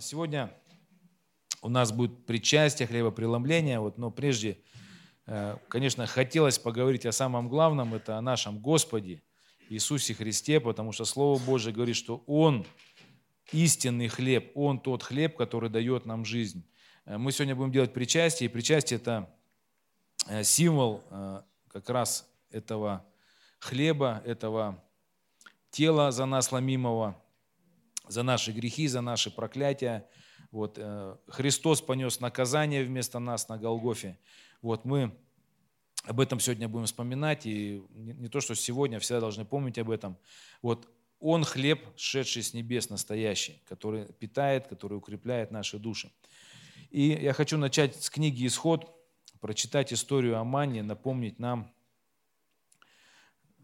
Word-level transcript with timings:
Сегодня 0.00 0.50
у 1.60 1.68
нас 1.68 1.92
будет 1.92 2.24
причастие, 2.24 2.88
хлебопреломление, 2.88 3.80
вот, 3.80 3.98
но 3.98 4.10
прежде, 4.10 4.58
э, 5.26 5.58
конечно, 5.68 6.06
хотелось 6.06 6.58
поговорить 6.58 7.04
о 7.04 7.12
самом 7.12 7.50
главном, 7.50 7.94
это 7.94 8.16
о 8.16 8.22
нашем 8.22 8.60
Господе 8.60 9.22
Иисусе 9.68 10.14
Христе, 10.14 10.58
потому 10.58 10.92
что 10.92 11.04
Слово 11.04 11.38
Божие 11.38 11.74
говорит, 11.74 11.96
что 11.96 12.24
Он 12.26 12.64
истинный 13.52 14.08
хлеб, 14.08 14.52
Он 14.54 14.80
тот 14.80 15.02
хлеб, 15.02 15.36
который 15.36 15.68
дает 15.68 16.06
нам 16.06 16.24
жизнь. 16.24 16.64
Э, 17.04 17.18
мы 17.18 17.30
сегодня 17.30 17.54
будем 17.54 17.70
делать 17.70 17.92
причастие, 17.92 18.48
и 18.48 18.52
причастие– 18.52 18.98
это 19.00 19.30
э, 20.28 20.44
символ 20.44 21.04
как 21.68 21.90
раз 21.90 22.26
этого 22.50 23.04
хлеба, 23.58 24.22
этого 24.24 24.82
тела 25.70 26.10
за 26.10 26.24
нас 26.24 26.52
ломимого– 26.52 27.22
за 28.10 28.22
наши 28.22 28.52
грехи, 28.52 28.88
за 28.88 29.00
наши 29.00 29.30
проклятия. 29.30 30.08
Вот, 30.50 30.78
э, 30.78 31.16
Христос 31.28 31.80
понес 31.80 32.20
наказание 32.20 32.84
вместо 32.84 33.18
нас 33.20 33.48
на 33.48 33.56
Голгофе. 33.56 34.18
Вот, 34.62 34.84
мы 34.84 35.16
об 36.04 36.18
этом 36.18 36.40
сегодня 36.40 36.68
будем 36.68 36.86
вспоминать, 36.86 37.46
и 37.46 37.82
не 37.94 38.28
то, 38.28 38.40
что 38.40 38.54
сегодня, 38.54 38.98
всегда 38.98 39.20
должны 39.20 39.44
помнить 39.44 39.78
об 39.78 39.90
этом. 39.90 40.16
Вот, 40.60 40.88
Он 41.20 41.44
хлеб, 41.44 41.86
шедший 41.96 42.42
с 42.42 42.52
небес, 42.52 42.90
настоящий, 42.90 43.62
который 43.68 44.06
питает, 44.14 44.66
который 44.66 44.96
укрепляет 44.98 45.50
наши 45.50 45.78
души. 45.78 46.10
И 46.90 47.10
я 47.22 47.32
хочу 47.32 47.58
начать 47.58 48.02
с 48.02 48.10
книги 48.10 48.46
«Исход», 48.46 48.96
прочитать 49.40 49.92
историю 49.92 50.38
о 50.38 50.44
Манне, 50.44 50.82
напомнить 50.82 51.38
нам 51.38 51.72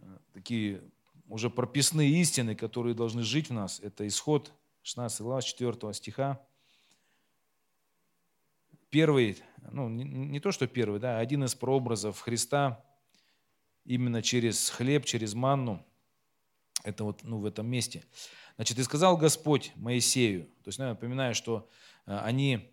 э, 0.01 0.19
такие 0.33 0.83
уже 1.29 1.51
прописные 1.51 2.11
истины, 2.21 2.55
которые 2.55 2.95
должны 2.95 3.23
жить 3.23 3.51
в 3.51 3.53
нас. 3.53 3.81
Это 3.81 4.07
исход 4.07 4.53
16 4.83 5.21
глава 5.21 5.43
4 5.43 5.93
стиха. 5.93 6.41
Первый, 8.91 9.43
ну 9.73 9.89
не, 9.89 10.05
не 10.05 10.41
то, 10.41 10.53
что 10.53 10.67
первый, 10.67 11.01
да, 11.01 11.19
один 11.19 11.45
из 11.45 11.55
прообразов 11.55 12.21
Христа 12.21 12.85
именно 13.85 14.23
через 14.23 14.71
хлеб, 14.71 15.05
через 15.05 15.35
манну. 15.35 15.85
Это 16.85 17.05
вот 17.05 17.23
ну, 17.25 17.39
в 17.39 17.47
этом 17.47 17.67
месте. 17.67 18.05
Значит, 18.57 18.79
и 18.79 18.83
сказал 18.83 19.17
Господь 19.17 19.73
Моисею, 19.77 20.45
то 20.63 20.69
есть, 20.69 20.79
напоминаю, 20.79 21.35
что 21.35 21.69
э, 22.07 22.17
они 22.19 22.71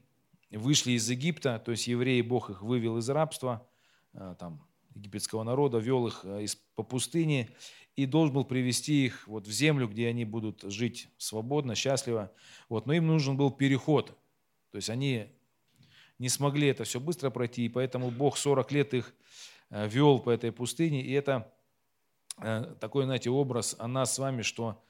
вышли 0.52 0.92
из 0.92 1.10
Египта, 1.10 1.60
то 1.60 1.72
есть 1.72 1.88
евреи, 1.88 2.22
Бог 2.22 2.50
их 2.50 2.62
вывел 2.62 2.98
из 2.98 3.10
рабства, 3.10 3.68
э, 4.14 4.36
там, 4.40 4.66
египетского 4.96 5.44
народа, 5.44 5.80
вел 5.80 6.08
их 6.08 6.22
э, 6.24 6.46
по 6.76 6.84
пустыне, 6.84 7.50
и 7.96 8.06
должен 8.06 8.34
был 8.34 8.44
привести 8.44 9.06
их 9.06 9.28
вот 9.28 9.48
в 9.48 9.52
землю, 9.52 9.88
где 9.88 10.08
они 10.08 10.26
будут 10.26 10.64
жить 10.64 11.10
свободно, 11.18 11.76
счастливо. 11.76 12.32
Вот. 12.70 12.86
Но 12.88 12.94
им 12.94 13.08
нужен 13.08 13.38
был 13.38 13.52
переход. 13.52 14.18
То 14.72 14.78
есть 14.78 14.90
они 14.90 15.28
не 16.18 16.30
смогли 16.30 16.68
это 16.68 16.84
все 16.84 17.00
быстро 17.00 17.30
пройти, 17.30 17.66
и 17.66 17.70
поэтому 17.70 18.10
Бог 18.10 18.38
40 18.38 18.72
лет 18.72 18.94
их 18.94 19.14
э, 19.70 19.88
вел 19.88 20.20
по 20.20 20.32
этой 20.32 20.52
пустыне. 20.52 21.04
И 21.04 21.12
это 21.12 21.54
э, 22.40 22.76
такой, 22.80 23.04
знаете, 23.04 23.30
образ 23.30 23.76
о 23.78 23.88
нас 23.88 24.16
с 24.16 24.20
вами, 24.20 24.42
что 24.42 24.84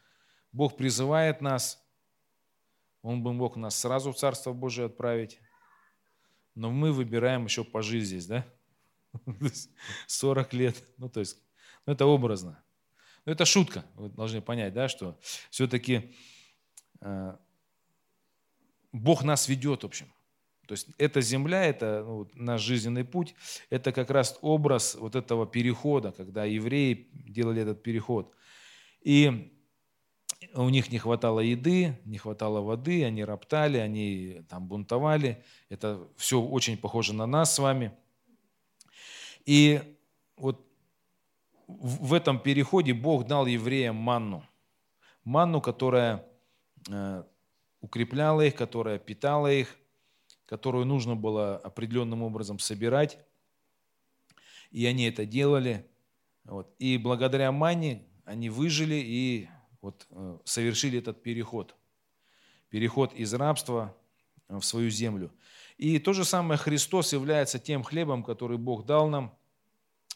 Бог 0.54 0.78
призывает 0.78 1.42
нас, 1.42 1.84
Он 3.02 3.22
бы 3.22 3.34
мог 3.34 3.58
нас 3.58 3.78
сразу 3.78 4.14
в 4.14 4.18
Царство 4.18 4.54
Божие 4.54 4.86
отправить, 4.86 5.40
но 6.56 6.72
мы 6.72 6.94
выбираем 6.94 7.46
еще 7.46 7.66
пожить 7.66 8.06
здесь, 8.06 8.28
да? 8.28 8.46
40 10.08 10.54
лет, 10.54 10.84
ну 10.98 11.10
то 11.10 11.20
есть, 11.20 11.38
ну, 11.86 11.94
это 11.94 12.06
образно. 12.06 12.63
Но 13.26 13.32
это 13.32 13.46
шутка, 13.46 13.86
вы 13.96 14.10
должны 14.10 14.42
понять, 14.42 14.74
да, 14.74 14.90
что 14.90 15.18
все-таки 15.50 16.14
э, 17.02 17.36
Бог 18.92 19.24
нас 19.24 19.48
ведет, 19.48 19.84
в 19.84 19.86
общем. 19.86 20.14
То 20.68 20.74
есть 20.74 20.88
эта 20.98 21.22
земля, 21.22 21.66
это 21.66 22.04
ну, 22.06 22.30
наш 22.36 22.62
жизненный 22.62 23.04
путь, 23.04 23.36
это 23.70 23.92
как 23.92 24.10
раз 24.10 24.38
образ 24.42 24.96
вот 24.96 25.16
этого 25.16 25.46
перехода, 25.46 26.12
когда 26.12 26.46
евреи 26.46 27.10
делали 27.12 27.62
этот 27.62 27.84
переход. 27.84 28.34
И 29.02 29.52
у 30.54 30.70
них 30.70 30.92
не 30.92 31.00
хватало 31.00 31.42
еды, 31.42 32.00
не 32.06 32.18
хватало 32.18 32.62
воды, 32.62 33.04
они 33.04 33.24
роптали, 33.24 33.78
они 33.78 34.42
там 34.50 34.68
бунтовали. 34.68 35.44
Это 35.70 36.08
все 36.16 36.42
очень 36.42 36.78
похоже 36.78 37.14
на 37.14 37.26
нас 37.26 37.56
с 37.56 37.60
вами. 37.60 37.92
И 39.46 39.82
вот 40.38 40.66
в 41.68 42.14
этом 42.14 42.40
переходе 42.40 42.94
Бог 42.94 43.26
дал 43.26 43.46
евреям 43.46 43.96
манну. 43.96 44.44
Манну, 45.24 45.62
которая 45.62 46.26
э, 46.90 47.24
укрепляла 47.82 48.42
их, 48.42 48.56
которая 48.56 49.00
питала 49.00 49.52
их, 49.52 49.78
которую 50.46 50.86
нужно 50.86 51.16
было 51.16 51.58
определенным 51.58 52.24
образом 52.24 52.60
собирать. 52.60 53.18
И 54.72 54.86
они 54.86 55.06
это 55.06 55.26
делали. 55.26 55.90
Вот. 56.44 56.74
И 56.80 56.98
благодаря 56.98 57.52
манне 57.52 58.06
они 58.26 58.50
выжили 58.50 58.96
и 58.96 59.50
вот, 59.82 60.08
э, 60.10 60.38
совершили 60.44 61.00
этот 61.00 61.24
переход. 61.24 61.76
Переход 62.70 63.14
из 63.14 63.34
рабства 63.34 63.96
в 64.48 64.62
свою 64.62 64.90
землю. 64.90 65.32
И 65.78 66.00
то 66.00 66.14
же 66.14 66.26
самое 66.26 66.58
Христос 66.58 67.14
является 67.14 67.60
тем 67.60 67.84
хлебом, 67.84 68.24
который 68.24 68.58
Бог 68.58 68.86
дал 68.86 69.10
нам, 69.10 69.36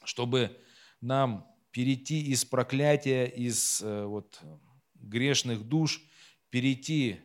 чтобы 0.04 0.58
нам 1.02 1.48
перейти 1.72 2.22
из 2.22 2.46
проклятия, 2.46 3.26
из 3.26 3.82
э, 3.82 4.06
вот, 4.06 4.40
грешных 4.96 5.64
душ, 5.64 6.02
перейти 6.50 7.20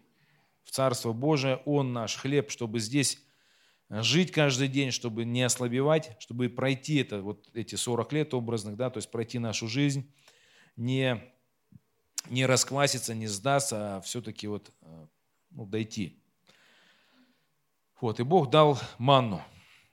в 0.65 0.71
Царство 0.71 1.13
Божие. 1.13 1.57
Он 1.65 1.93
наш 1.93 2.17
хлеб, 2.17 2.51
чтобы 2.51 2.81
здесь 2.81 3.19
жить 3.89 4.33
каждый 4.33 4.69
день, 4.69 4.91
чтобы 4.91 5.25
не 5.25 5.43
ослабевать, 5.43 6.17
чтобы 6.19 6.49
пройти 6.49 6.97
это, 6.97 7.21
вот 7.21 7.49
эти 7.53 7.75
40 7.75 8.13
лет 8.13 8.35
образных, 8.35 8.77
да, 8.77 8.91
то 8.91 8.99
есть 8.99 9.11
пройти 9.11 9.39
нашу 9.39 9.69
жизнь, 9.69 10.11
не, 10.77 11.23
не 12.31 12.47
раскваситься, 12.47 13.15
не 13.15 13.27
сдаться, 13.27 13.97
а 13.97 14.01
все-таки 14.01 14.47
вот, 14.47 14.73
э, 14.81 15.07
ну, 15.51 15.67
дойти. 15.67 16.19
Вот, 18.01 18.19
и 18.19 18.23
Бог 18.23 18.51
дал 18.51 18.79
манну. 18.99 19.43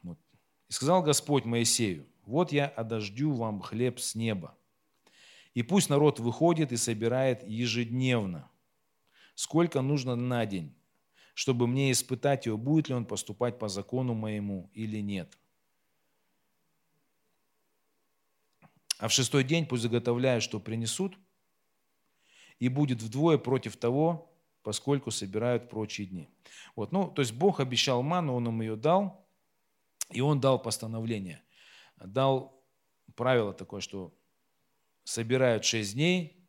И 0.04 0.74
сказал 0.74 1.04
Господь 1.04 1.46
Моисею, 1.46 2.06
вот 2.30 2.52
я 2.52 2.68
одождю 2.68 3.34
вам 3.34 3.60
хлеб 3.60 4.00
с 4.00 4.14
неба. 4.14 4.56
И 5.56 5.64
пусть 5.64 5.90
народ 5.90 6.20
выходит 6.20 6.72
и 6.72 6.78
собирает 6.78 7.44
ежедневно, 7.44 8.48
сколько 9.34 9.82
нужно 9.82 10.16
на 10.16 10.46
день, 10.46 10.76
чтобы 11.34 11.66
мне 11.66 11.92
испытать 11.92 12.46
его, 12.46 12.56
будет 12.56 12.88
ли 12.88 12.94
он 12.94 13.06
поступать 13.06 13.58
по 13.58 13.68
закону 13.68 14.14
моему 14.14 14.70
или 14.76 15.00
нет. 15.00 15.40
А 19.00 19.08
в 19.08 19.12
шестой 19.12 19.44
день 19.44 19.66
пусть 19.66 19.82
заготовляют, 19.82 20.44
что 20.44 20.60
принесут, 20.60 21.18
и 22.60 22.70
будет 22.70 23.02
вдвое 23.02 23.40
против 23.40 23.76
того, 23.76 24.32
поскольку 24.62 25.10
собирают 25.10 25.68
прочие 25.68 26.06
дни. 26.06 26.30
Вот, 26.76 26.92
ну, 26.92 27.10
то 27.10 27.24
есть 27.24 27.34
Бог 27.34 27.60
обещал 27.60 28.04
ману, 28.04 28.36
Он 28.36 28.50
им 28.50 28.62
ее 28.62 28.76
дал, 28.76 29.26
и 30.12 30.22
Он 30.22 30.40
дал 30.40 30.62
постановление– 30.62 31.42
дал 32.06 32.64
правило 33.16 33.54
такое, 33.54 33.82
что 33.82 34.14
собирают 35.04 35.66
шесть 35.66 35.94
дней, 35.94 36.48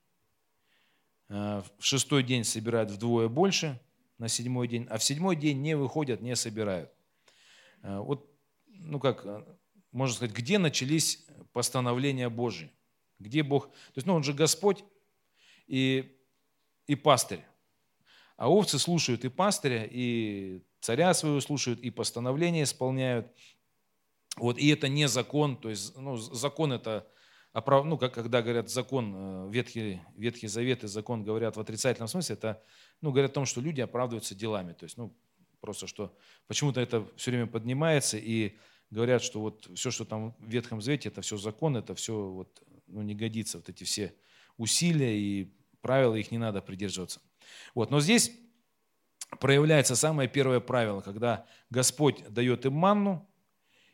э, 1.29 1.63
в 1.79 1.85
шестой 1.85 2.23
день 2.23 2.45
собирают 2.45 2.91
вдвое 2.91 3.29
больше, 3.29 3.81
на 4.19 4.29
седьмой 4.29 4.69
день, 4.69 4.87
а 4.91 4.99
в 4.99 5.03
седьмой 5.03 5.35
день 5.35 5.63
не 5.63 5.75
выходят, 5.75 6.21
не 6.21 6.37
собирают. 6.37 6.93
Э, 7.83 7.99
вот, 7.99 8.31
ну 8.67 9.01
как, 9.01 9.25
э, 9.25 9.45
можно 9.93 10.15
сказать, 10.15 10.35
где 10.37 10.59
начались 10.59 11.27
постановления 11.53 12.29
Божьи? 12.29 12.71
Где 13.19 13.43
Бог? 13.43 13.69
То 13.69 13.97
есть, 13.97 14.07
ну 14.07 14.15
он 14.15 14.23
же 14.23 14.35
Господь 14.35 14.85
и, 15.67 16.17
и 16.87 16.95
пастырь. 16.95 17.45
А 18.37 18.51
овцы 18.51 18.79
слушают 18.79 19.25
и 19.25 19.29
пастыря, 19.29 19.89
и 19.91 20.63
царя 20.81 21.13
своего 21.15 21.41
слушают, 21.41 21.81
и 21.81 21.91
постановления 21.91 22.63
исполняют. 22.63 23.35
Вот, 24.41 24.59
и 24.59 24.69
это 24.69 24.89
не 24.89 25.07
закон, 25.07 25.57
то 25.57 25.69
есть 25.69 25.97
ну, 25.97 26.17
закон 26.17 26.73
это, 26.73 27.07
ну, 27.53 27.99
как, 27.99 28.15
когда 28.15 28.41
говорят 28.41 28.71
закон, 28.71 29.13
э, 29.15 29.51
Ветхий, 29.51 30.01
Ветхий 30.17 30.49
Завет 30.49 30.83
и 30.83 30.89
закон 30.89 31.25
говорят 31.25 31.57
в 31.57 31.61
отрицательном 31.61 32.09
смысле, 32.09 32.37
это 32.37 32.63
ну, 33.03 33.11
говорят 33.11 33.33
о 33.33 33.35
том, 33.35 33.45
что 33.45 33.61
люди 33.61 33.83
оправдываются 33.83 34.35
делами. 34.35 34.73
То 34.73 34.85
есть, 34.85 34.97
ну, 34.97 35.15
просто 35.61 35.87
что 35.87 36.17
почему-то 36.47 36.81
это 36.81 37.07
все 37.17 37.33
время 37.33 37.47
поднимается 37.47 38.17
и 38.17 38.57
говорят, 38.91 39.23
что 39.23 39.41
вот 39.41 39.69
все, 39.75 39.91
что 39.91 40.07
там 40.07 40.35
в 40.39 40.49
Ветхом 40.49 40.81
Завете, 40.81 41.11
это 41.11 41.21
все 41.21 41.37
закон, 41.37 41.77
это 41.77 41.95
все 41.95 42.15
вот, 42.15 42.63
ну, 42.87 43.03
не 43.03 43.15
годится, 43.15 43.59
вот 43.59 43.69
эти 43.69 43.85
все 43.85 44.15
усилия 44.57 45.19
и 45.19 45.53
правила, 45.83 46.15
их 46.15 46.31
не 46.31 46.39
надо 46.39 46.63
придерживаться. 46.63 47.21
Вот. 47.75 47.91
Но 47.91 48.01
здесь 48.01 48.33
проявляется 49.39 49.97
самое 49.97 50.31
первое 50.31 50.61
правило, 50.61 51.03
когда 51.03 51.47
Господь 51.69 52.27
дает 52.29 52.65
им 52.65 52.73
манну, 52.73 53.30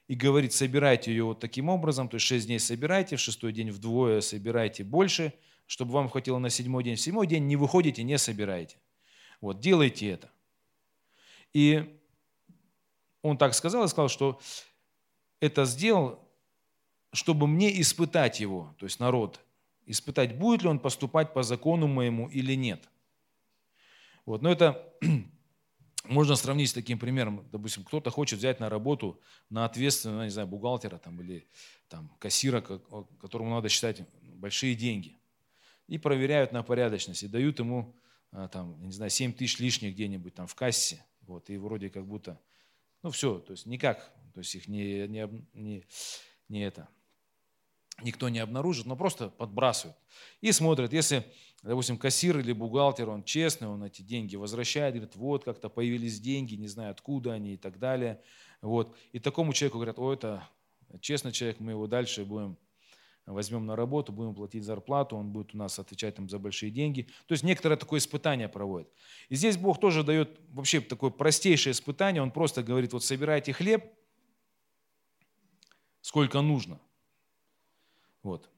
и 0.09 0.15
говорит, 0.15 0.53
собирайте 0.53 1.11
ее 1.11 1.25
вот 1.25 1.41
таким 1.41 1.69
образом, 1.69 2.09
то 2.09 2.17
есть 2.17 2.27
шесть 2.27 2.47
дней 2.47 2.61
собирайте, 2.61 3.17
в 3.17 3.21
шестой 3.21 3.53
день 3.53 3.71
вдвое 3.71 4.21
собирайте 4.21 4.85
больше, 4.85 5.33
чтобы 5.67 5.93
вам 5.93 6.09
хватило 6.09 6.39
на 6.39 6.49
седьмой 6.49 6.85
день. 6.85 6.95
В 6.95 7.01
седьмой 7.01 7.27
день 7.27 7.47
не 7.47 7.57
выходите, 7.57 8.03
не 8.03 8.19
собираете. 8.19 8.77
Вот, 9.41 9.59
делайте 9.61 10.09
это. 10.09 10.31
И 11.53 11.99
он 13.23 13.37
так 13.37 13.55
сказал 13.55 13.85
и 13.85 13.89
сказал, 13.89 14.09
что 14.09 14.41
это 15.41 15.65
сделал, 15.65 16.21
чтобы 17.13 17.47
мне 17.47 17.81
испытать 17.81 18.41
его, 18.41 18.75
то 18.79 18.87
есть 18.87 19.01
народ, 19.01 19.41
испытать, 19.87 20.39
будет 20.39 20.63
ли 20.63 20.69
он 20.69 20.79
поступать 20.79 21.33
по 21.33 21.43
закону 21.43 21.87
моему 21.87 22.29
или 22.29 22.55
нет. 22.55 22.89
Вот. 24.25 24.43
Но 24.43 24.51
это 24.51 24.93
можно 26.09 26.37
сравнить 26.37 26.71
с 26.71 26.73
таким 26.73 26.99
примером. 26.99 27.47
Допустим, 27.53 27.85
кто-то 27.85 28.11
хочет 28.11 28.39
взять 28.39 28.61
на 28.61 28.69
работу 28.69 29.21
на 29.51 29.65
ответственного, 29.65 30.25
не 30.25 30.31
знаю, 30.31 30.49
бухгалтера 30.49 30.99
там, 30.99 31.21
или 31.21 31.47
там, 31.89 32.09
кассира, 32.19 32.61
которому 32.61 33.51
надо 33.51 33.69
считать 33.69 34.03
большие 34.23 34.75
деньги. 34.75 35.17
И 35.89 35.99
проверяют 35.99 36.53
на 36.53 36.63
порядочность, 36.63 37.23
и 37.23 37.29
дают 37.29 37.59
ему 37.59 37.95
а, 38.33 38.49
там, 38.49 38.83
не 38.85 38.93
знаю, 38.93 39.11
7 39.11 39.33
тысяч 39.33 39.59
лишних 39.59 39.95
где-нибудь 39.95 40.35
там 40.35 40.47
в 40.47 40.55
кассе. 40.55 41.05
Вот, 41.23 41.49
и 41.51 41.57
вроде 41.57 41.91
как 41.91 42.07
будто, 42.07 42.41
ну 43.03 43.11
все, 43.11 43.39
то 43.39 43.53
есть 43.53 43.67
никак, 43.67 44.13
то 44.35 44.41
есть 44.41 44.55
их 44.55 44.69
не, 44.69 45.09
не, 45.09 45.29
не, 45.55 45.85
не 46.49 46.61
это, 46.63 46.89
никто 48.03 48.29
не 48.29 48.39
обнаружит, 48.39 48.87
но 48.87 48.97
просто 48.97 49.31
подбрасывают. 49.31 49.97
И 50.41 50.53
смотрят, 50.53 50.93
если, 50.93 51.25
допустим, 51.63 51.99
кассир 51.99 52.39
или 52.39 52.53
бухгалтер, 52.53 53.09
он 53.09 53.25
честный, 53.25 53.69
он 53.69 53.85
эти 53.85 54.03
деньги 54.03 54.37
возвращает, 54.37 54.95
говорит, 54.95 55.17
вот 55.17 55.45
как-то 55.45 55.69
появились 55.69 56.21
деньги, 56.21 56.55
не 56.55 56.69
знаю 56.69 56.91
откуда 56.91 57.33
они 57.33 57.55
и 57.55 57.57
так 57.57 57.79
далее. 57.79 58.21
Вот. 58.61 58.97
И 59.13 59.19
такому 59.19 59.53
человеку 59.53 59.79
говорят, 59.79 59.99
о, 59.99 60.13
это 60.13 60.49
честный 61.01 61.33
человек, 61.33 61.61
мы 61.61 61.73
его 61.73 61.87
дальше 61.87 62.25
будем 62.25 62.57
возьмем 63.27 63.67
на 63.67 63.75
работу, 63.75 64.13
будем 64.13 64.35
платить 64.35 64.65
зарплату, 64.65 65.17
он 65.17 65.31
будет 65.31 65.53
у 65.55 65.59
нас 65.59 65.79
отвечать 65.79 66.15
там 66.15 66.29
за 66.29 66.39
большие 66.39 66.71
деньги. 66.71 67.09
То 67.27 67.33
есть 67.33 67.43
некоторое 67.43 67.77
такое 67.77 67.99
испытание 67.99 68.49
проводит. 68.49 68.89
И 69.29 69.35
здесь 69.35 69.57
Бог 69.57 69.81
тоже 69.81 70.05
дает 70.05 70.39
вообще 70.51 70.81
такое 70.81 71.11
простейшее 71.11 71.73
испытание. 71.73 72.23
Он 72.23 72.31
просто 72.31 72.63
говорит, 72.63 72.93
вот 72.93 73.03
собирайте 73.03 73.53
хлеб, 73.53 73.85
сколько 76.03 76.41
нужно. 76.41 76.79
Вот. 78.27 78.51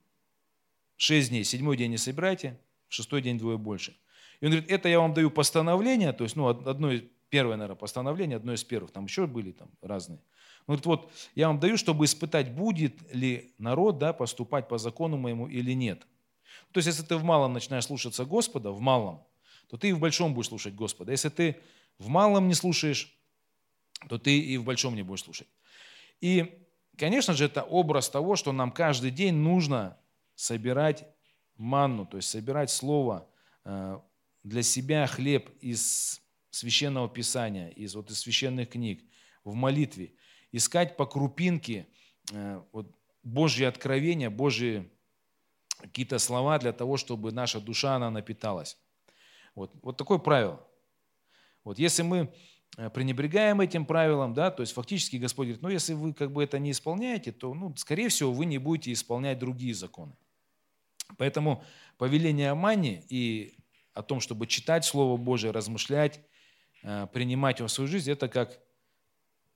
Шесть 0.97 1.29
дней, 1.29 1.45
седьмой 1.45 1.77
день 1.77 1.91
не 1.91 1.99
собирайте, 1.99 2.59
шестой 2.89 3.21
день 3.21 3.37
двое 3.37 3.59
больше. 3.59 3.95
И 4.41 4.47
он 4.47 4.53
говорит, 4.53 4.71
это 4.71 4.89
я 4.89 4.99
вам 4.99 5.13
даю 5.13 5.31
постановление, 5.31 6.15
то 6.15 6.25
есть, 6.25 6.37
ну, 6.37 6.49
одно, 6.49 6.91
первое, 7.29 7.57
наверное, 7.57 7.77
постановление, 7.77 8.37
одно 8.37 8.55
из 8.55 8.65
первых, 8.65 8.93
там 8.93 9.05
еще 9.05 9.27
были 9.27 9.53
там 9.53 9.69
разные. 9.83 10.21
Он 10.61 10.77
говорит, 10.77 10.87
вот 10.87 11.13
я 11.35 11.49
вам 11.49 11.61
даю, 11.61 11.77
чтобы 11.77 12.07
испытать, 12.07 12.51
будет 12.55 13.15
ли 13.15 13.53
народ 13.59 13.99
да, 13.99 14.15
поступать 14.15 14.69
по 14.69 14.79
закону 14.79 15.19
моему 15.19 15.47
или 15.47 15.73
нет. 15.73 16.01
То 16.73 16.79
есть, 16.79 16.87
если 16.87 17.03
ты 17.03 17.17
в 17.17 17.25
малом 17.25 17.53
начинаешь 17.53 17.85
слушаться 17.85 18.25
Господа, 18.25 18.71
в 18.71 18.81
малом, 18.81 19.23
то 19.69 19.77
ты 19.77 19.91
и 19.91 19.93
в 19.93 19.99
большом 19.99 20.33
будешь 20.33 20.49
слушать 20.49 20.75
Господа. 20.75 21.13
Если 21.13 21.29
ты 21.29 21.57
в 21.99 22.09
малом 22.09 22.49
не 22.49 22.55
слушаешь, 22.55 23.15
то 24.09 24.17
ты 24.17 24.39
и 24.39 24.57
в 24.57 24.65
большом 24.65 24.95
не 24.95 25.03
будешь 25.03 25.25
слушать. 25.25 25.49
И 26.23 26.65
Конечно 26.99 27.33
же, 27.33 27.45
это 27.45 27.63
образ 27.63 28.11
того, 28.11 28.35
что 28.35 28.51
нам 28.51 28.73
каждый 28.73 29.13
день 29.13 29.35
нужно 29.35 29.97
собирать 30.35 31.07
манну, 31.57 32.07
то 32.07 32.17
есть 32.17 32.29
собирать 32.29 32.71
слово 32.71 33.29
э, 33.65 34.01
для 34.43 34.63
себя, 34.65 35.07
хлеб 35.07 35.49
из 35.61 36.21
священного 36.51 37.09
писания, 37.09 37.69
из, 37.69 37.95
вот, 37.95 38.11
из 38.11 38.19
священных 38.19 38.71
книг, 38.71 39.05
в 39.45 39.55
молитве, 39.55 40.15
искать 40.51 40.97
по 40.97 41.07
крупинке 41.07 41.87
э, 42.33 42.61
вот, 42.73 42.93
Божьи 43.23 43.65
откровения, 43.65 44.29
Божьи 44.29 44.91
какие-то 45.81 46.19
слова 46.19 46.59
для 46.59 46.73
того, 46.73 46.97
чтобы 46.97 47.31
наша 47.31 47.61
душа, 47.61 47.95
она 47.95 48.11
напиталась. 48.11 48.77
Вот, 49.55 49.73
вот 49.83 49.97
такое 49.97 50.19
правило. 50.19 50.67
Вот 51.63 51.79
если 51.79 52.03
мы 52.03 52.35
пренебрегаем 52.77 53.61
этим 53.61 53.85
правилом, 53.85 54.35
да, 54.35 54.51
то 54.51 54.63
есть 54.63 54.73
фактически 54.73 55.17
Господь 55.17 55.47
говорит, 55.47 55.63
ну 55.63 55.69
если 55.69 55.95
вы 55.95 56.13
как 56.13 56.33
бы 56.33 56.45
это 56.45 56.59
не 56.59 56.71
исполняете, 56.71 57.33
то, 57.33 57.53
ну, 57.55 57.75
скорее 57.77 58.09
всего, 58.09 58.33
вы 58.33 58.47
не 58.47 58.59
будете 58.59 58.93
исполнять 58.93 59.39
другие 59.39 59.75
законы. 59.75 60.13
Поэтому 61.17 61.65
повеление 61.97 62.51
о 62.51 62.55
мане 62.55 63.03
и 63.09 63.57
о 63.95 64.03
том, 64.03 64.21
чтобы 64.21 64.47
читать 64.47 64.85
Слово 64.85 65.17
Божие, 65.17 65.51
размышлять, 65.51 66.21
э, 66.83 67.09
принимать 67.13 67.59
его 67.59 67.67
в 67.67 67.73
свою 67.73 67.89
жизнь, 67.89 68.11
это 68.11 68.29
как 68.29 68.61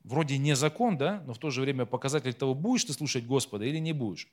вроде 0.02 0.38
не 0.38 0.56
закон, 0.56 0.98
да, 0.98 1.22
но 1.26 1.34
в 1.34 1.38
то 1.38 1.50
же 1.50 1.60
время 1.60 1.86
показатель 1.86 2.34
того, 2.34 2.54
будешь 2.54 2.84
ты 2.84 2.92
слушать 2.92 3.24
Господа 3.24 3.64
или 3.64 3.78
не 3.78 3.92
будешь. 3.92 4.28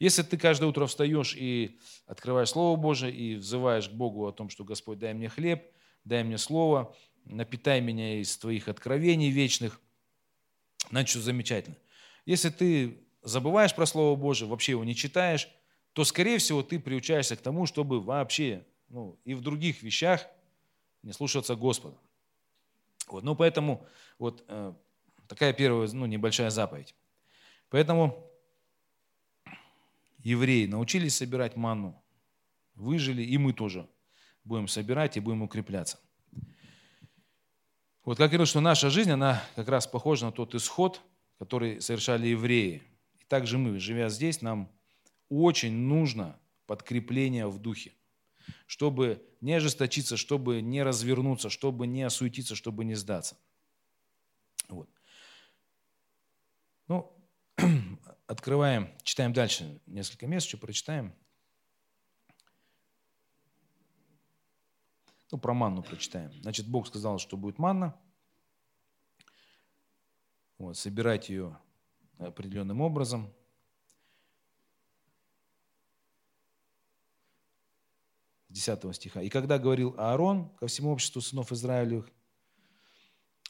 Если 0.00 0.22
ты 0.22 0.36
каждое 0.36 0.66
утро 0.66 0.86
встаешь 0.86 1.36
и 1.36 1.78
открываешь 2.06 2.50
Слово 2.50 2.76
Божие 2.76 3.14
и 3.14 3.36
взываешь 3.36 3.88
к 3.88 3.92
Богу 3.92 4.26
о 4.26 4.32
том, 4.32 4.48
что 4.48 4.64
Господь, 4.64 4.98
дай 4.98 5.14
мне 5.14 5.28
хлеб, 5.28 5.64
дай 6.04 6.24
мне 6.24 6.36
Слово, 6.36 6.96
напитай 7.24 7.80
меня 7.80 8.20
из 8.20 8.36
твоих 8.36 8.68
откровений 8.68 9.30
вечных. 9.30 9.80
Значит, 10.90 11.10
что 11.10 11.20
замечательно. 11.20 11.76
Если 12.26 12.50
ты 12.50 12.98
забываешь 13.22 13.74
про 13.74 13.86
Слово 13.86 14.16
Божие, 14.16 14.48
вообще 14.48 14.72
его 14.72 14.84
не 14.84 14.94
читаешь, 14.94 15.48
то, 15.92 16.04
скорее 16.04 16.38
всего, 16.38 16.62
ты 16.62 16.78
приучаешься 16.78 17.36
к 17.36 17.40
тому, 17.40 17.66
чтобы 17.66 18.00
вообще 18.00 18.64
ну, 18.88 19.18
и 19.24 19.34
в 19.34 19.40
других 19.40 19.82
вещах 19.82 20.26
не 21.02 21.12
слушаться 21.12 21.56
Господа. 21.56 21.96
Вот, 23.08 23.24
ну, 23.24 23.34
поэтому 23.34 23.86
вот 24.18 24.44
э, 24.48 24.72
такая 25.28 25.52
первая, 25.52 25.88
ну, 25.92 26.06
небольшая 26.06 26.50
заповедь. 26.50 26.94
Поэтому 27.70 28.30
евреи 30.18 30.66
научились 30.66 31.16
собирать 31.16 31.56
манну, 31.56 32.00
выжили, 32.74 33.22
и 33.22 33.36
мы 33.36 33.52
тоже 33.52 33.88
будем 34.44 34.68
собирать 34.68 35.16
и 35.16 35.20
будем 35.20 35.42
укрепляться. 35.42 35.98
Вот 38.04 38.18
как 38.18 38.32
я 38.32 38.36
говорил, 38.36 38.46
что 38.46 38.60
наша 38.60 38.90
жизнь, 38.90 39.10
она 39.10 39.42
как 39.56 39.68
раз 39.68 39.86
похожа 39.86 40.26
на 40.26 40.32
тот 40.32 40.54
исход, 40.54 41.00
который 41.38 41.80
совершали 41.80 42.28
евреи. 42.28 42.82
И 43.18 43.24
также 43.24 43.56
мы, 43.56 43.78
живя 43.78 44.10
здесь, 44.10 44.42
нам 44.42 44.70
очень 45.30 45.72
нужно 45.72 46.38
подкрепление 46.66 47.46
в 47.46 47.58
духе, 47.58 47.92
чтобы 48.66 49.22
не 49.40 49.54
ожесточиться, 49.54 50.18
чтобы 50.18 50.60
не 50.60 50.82
развернуться, 50.82 51.48
чтобы 51.48 51.86
не 51.86 52.02
осуетиться, 52.02 52.54
чтобы 52.54 52.84
не 52.84 52.94
сдаться. 52.94 53.38
Вот. 54.68 54.88
Ну, 56.88 57.10
открываем, 58.26 58.90
читаем 59.02 59.32
дальше 59.32 59.80
несколько 59.86 60.26
мест, 60.26 60.46
еще 60.46 60.58
прочитаем. 60.58 61.14
Ну, 65.34 65.38
про 65.38 65.52
манну 65.52 65.82
прочитаем. 65.82 66.32
Значит, 66.42 66.68
Бог 66.68 66.86
сказал, 66.86 67.18
что 67.18 67.36
будет 67.36 67.58
манна. 67.58 68.00
Вот, 70.58 70.76
собирать 70.76 71.28
ее 71.28 71.58
определенным 72.18 72.80
образом. 72.80 73.34
С 78.48 78.52
10 78.52 78.94
стиха. 78.94 79.22
«И 79.22 79.28
когда 79.28 79.58
говорил 79.58 79.96
Аарон 79.98 80.50
ко 80.50 80.68
всему 80.68 80.92
обществу 80.92 81.20
сынов 81.20 81.50
Израилевых, 81.50 82.08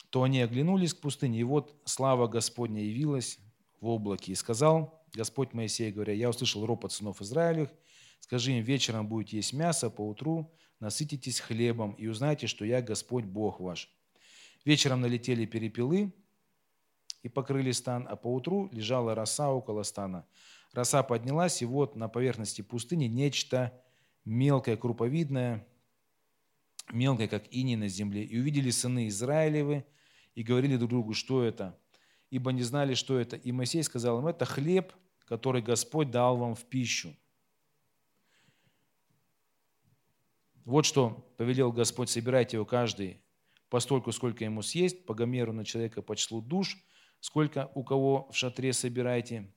то 0.09 0.23
они 0.23 0.41
оглянулись 0.41 0.95
к 0.95 1.03
пустыне, 1.03 1.41
и 1.41 1.45
вот 1.45 1.79
слава 1.85 2.29
Господня 2.29 2.83
явилась 2.83 3.39
в 3.83 3.89
облаке. 3.89 4.33
И 4.33 4.37
сказал 4.37 5.05
Господь 5.13 5.53
Моисей, 5.53 5.93
говоря, 5.93 6.15
я 6.15 6.31
услышал 6.31 6.65
ропот 6.65 6.93
сынов 6.93 7.21
Израилевых, 7.21 7.69
скажи 8.21 8.53
им, 8.53 8.65
вечером 8.65 9.07
будете 9.07 9.37
есть 9.37 9.53
мясо, 9.53 9.91
поутру 9.91 10.51
насытитесь 10.85 11.41
хлебом 11.41 11.93
и 11.93 12.07
узнайте, 12.07 12.47
что 12.47 12.65
я 12.67 12.83
Господь 12.83 13.25
Бог 13.25 13.59
ваш. 13.59 13.91
Вечером 14.67 15.01
налетели 15.01 15.47
перепелы 15.47 16.13
и 17.23 17.31
покрыли 17.31 17.73
стан, 17.73 18.07
а 18.07 18.17
поутру 18.17 18.69
лежала 18.71 19.15
роса 19.15 19.51
около 19.51 19.83
стана. 19.83 20.27
Роса 20.75 21.03
поднялась, 21.03 21.63
и 21.63 21.65
вот 21.65 21.97
на 21.97 22.09
поверхности 22.09 22.61
пустыни 22.61 23.07
нечто 23.07 23.73
мелкое, 24.27 24.77
круповидное, 24.77 25.67
мелкое, 26.93 27.29
как 27.29 27.45
иней 27.51 27.77
на 27.77 27.89
земле. 27.89 28.23
И 28.23 28.39
увидели 28.39 28.69
сыны 28.69 29.09
Израилевы 29.09 29.87
и 30.35 30.43
говорили 30.43 30.77
друг 30.77 30.91
другу, 30.91 31.15
что 31.15 31.43
это, 31.43 31.79
ибо 32.29 32.53
не 32.53 32.63
знали, 32.63 32.93
что 32.93 33.19
это. 33.19 33.37
И 33.37 33.53
Моисей 33.53 33.83
сказал 33.85 34.19
им, 34.19 34.27
это 34.27 34.45
хлеб, 34.45 34.93
который 35.25 35.63
Господь 35.63 36.11
дал 36.11 36.37
вам 36.37 36.55
в 36.55 36.65
пищу. 36.65 37.17
Вот 40.65 40.87
что 40.87 41.31
повелел 41.37 41.73
Господь, 41.73 42.09
собирайте 42.09 42.57
его 42.57 42.65
каждый 42.65 43.21
постольку, 43.69 44.13
сколько 44.13 44.45
ему 44.45 44.63
съесть, 44.63 45.05
по 45.05 45.15
гомеру 45.15 45.53
на 45.53 45.65
человека 45.65 46.01
по 46.01 46.17
числу 46.17 46.41
душ, 46.41 46.79
сколько 47.21 47.71
у 47.75 47.85
кого 47.85 48.29
в 48.31 48.37
шатре 48.37 48.73
собирайте. 48.73 49.53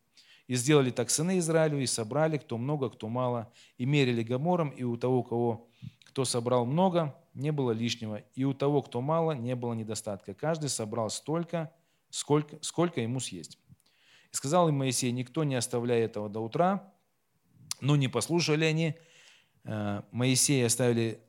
И 0.47 0.55
сделали 0.55 0.91
так 0.91 1.09
сыны 1.09 1.39
Израилю, 1.39 1.79
и 1.79 1.85
собрали, 1.85 2.37
кто 2.37 2.57
много, 2.57 2.89
кто 2.89 3.09
мало, 3.09 3.51
и 3.77 3.85
мерили 3.85 4.23
гомором, 4.23 4.69
и 4.69 4.83
у 4.83 4.97
того, 4.97 5.23
кого 5.23 5.69
кто 6.05 6.25
собрал 6.25 6.65
много, 6.65 7.15
не 7.33 7.51
было 7.51 7.71
лишнего, 7.71 8.23
и 8.33 8.43
у 8.43 8.53
того, 8.53 8.81
кто 8.81 9.01
мало, 9.01 9.33
не 9.33 9.55
было 9.55 9.73
недостатка. 9.73 10.33
Каждый 10.33 10.69
собрал 10.69 11.09
столько, 11.09 11.71
сколько, 12.09 12.57
сколько 12.61 13.01
ему 13.01 13.19
съесть. 13.19 13.59
И 14.31 14.35
сказал 14.35 14.67
им 14.67 14.79
Моисей, 14.79 15.11
никто 15.11 15.43
не 15.43 15.55
оставляет 15.55 16.11
этого 16.11 16.27
до 16.27 16.39
утра, 16.39 16.91
но 17.81 17.95
не 17.95 18.07
послушали 18.07 18.65
они, 18.65 18.95
Моисея 20.11 20.67
оставили 20.67 21.21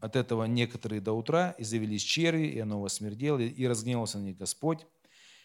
от 0.00 0.16
этого 0.16 0.44
некоторые 0.44 1.00
до 1.00 1.12
утра, 1.12 1.54
и 1.58 1.64
завелись 1.64 2.02
черви, 2.02 2.46
и 2.46 2.58
оно 2.60 2.80
восмердело, 2.80 3.38
и 3.38 3.66
разгневался 3.66 4.18
на 4.18 4.24
них 4.24 4.36
Господь. 4.36 4.86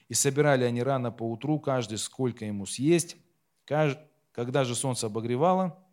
И 0.09 0.13
собирали 0.13 0.63
они 0.63 0.83
рано 0.83 1.11
по 1.11 1.23
утру, 1.23 1.59
каждый 1.59 1.97
сколько 1.97 2.45
ему 2.45 2.65
съесть. 2.65 3.17
Когда 3.65 4.63
же 4.63 4.75
солнце 4.75 5.07
обогревало, 5.07 5.83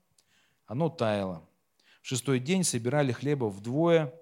оно 0.66 0.88
таяло. 0.88 1.48
В 2.02 2.08
шестой 2.08 2.38
день 2.38 2.64
собирали 2.64 3.12
хлеба 3.12 3.46
вдвое, 3.46 4.14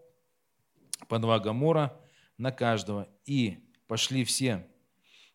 по 1.08 1.18
два 1.18 1.38
гамора 1.38 2.00
на 2.38 2.52
каждого. 2.52 3.08
И 3.24 3.58
пошли 3.86 4.24
все 4.24 4.66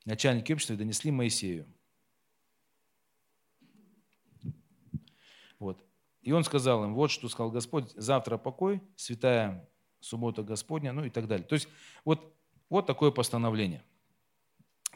начальники 0.06 0.54
общества 0.54 0.74
и 0.74 0.78
донесли 0.78 1.12
Моисею. 1.12 1.68
Вот. 5.60 5.84
И 6.30 6.32
он 6.32 6.44
сказал 6.44 6.84
им, 6.84 6.94
вот 6.94 7.10
что 7.10 7.28
сказал 7.28 7.50
Господь, 7.50 7.92
завтра 7.96 8.38
покой, 8.38 8.84
святая 8.96 9.68
суббота 10.00 10.44
Господня, 10.44 10.94
ну 10.94 11.04
и 11.04 11.10
так 11.10 11.28
далее. 11.28 11.44
То 11.44 11.56
есть 11.56 11.68
вот, 12.06 12.36
вот 12.70 12.86
такое 12.86 13.10
постановление. 13.10 13.84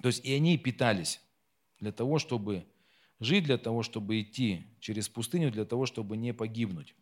То 0.03 0.09
есть 0.09 0.23
и 0.23 0.31
они 0.31 0.59
питались 0.59 1.19
для 1.79 1.91
того, 1.91 2.19
чтобы 2.19 2.67
жить, 3.19 3.45
для 3.45 3.57
того, 3.57 3.81
чтобы 3.81 4.21
идти 4.21 4.67
через 4.79 5.09
пустыню, 5.09 5.49
для 5.49 5.65
того, 5.65 5.87
чтобы 5.87 6.17
не 6.17 6.35
погибнуть. 6.35 6.93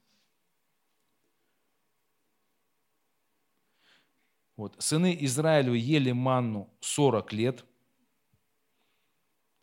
Вот. 4.55 4.81
Сыны 4.81 5.17
Израилю 5.19 5.73
ели 5.73 6.13
манну 6.13 6.69
40 6.79 7.33
лет, 7.33 7.65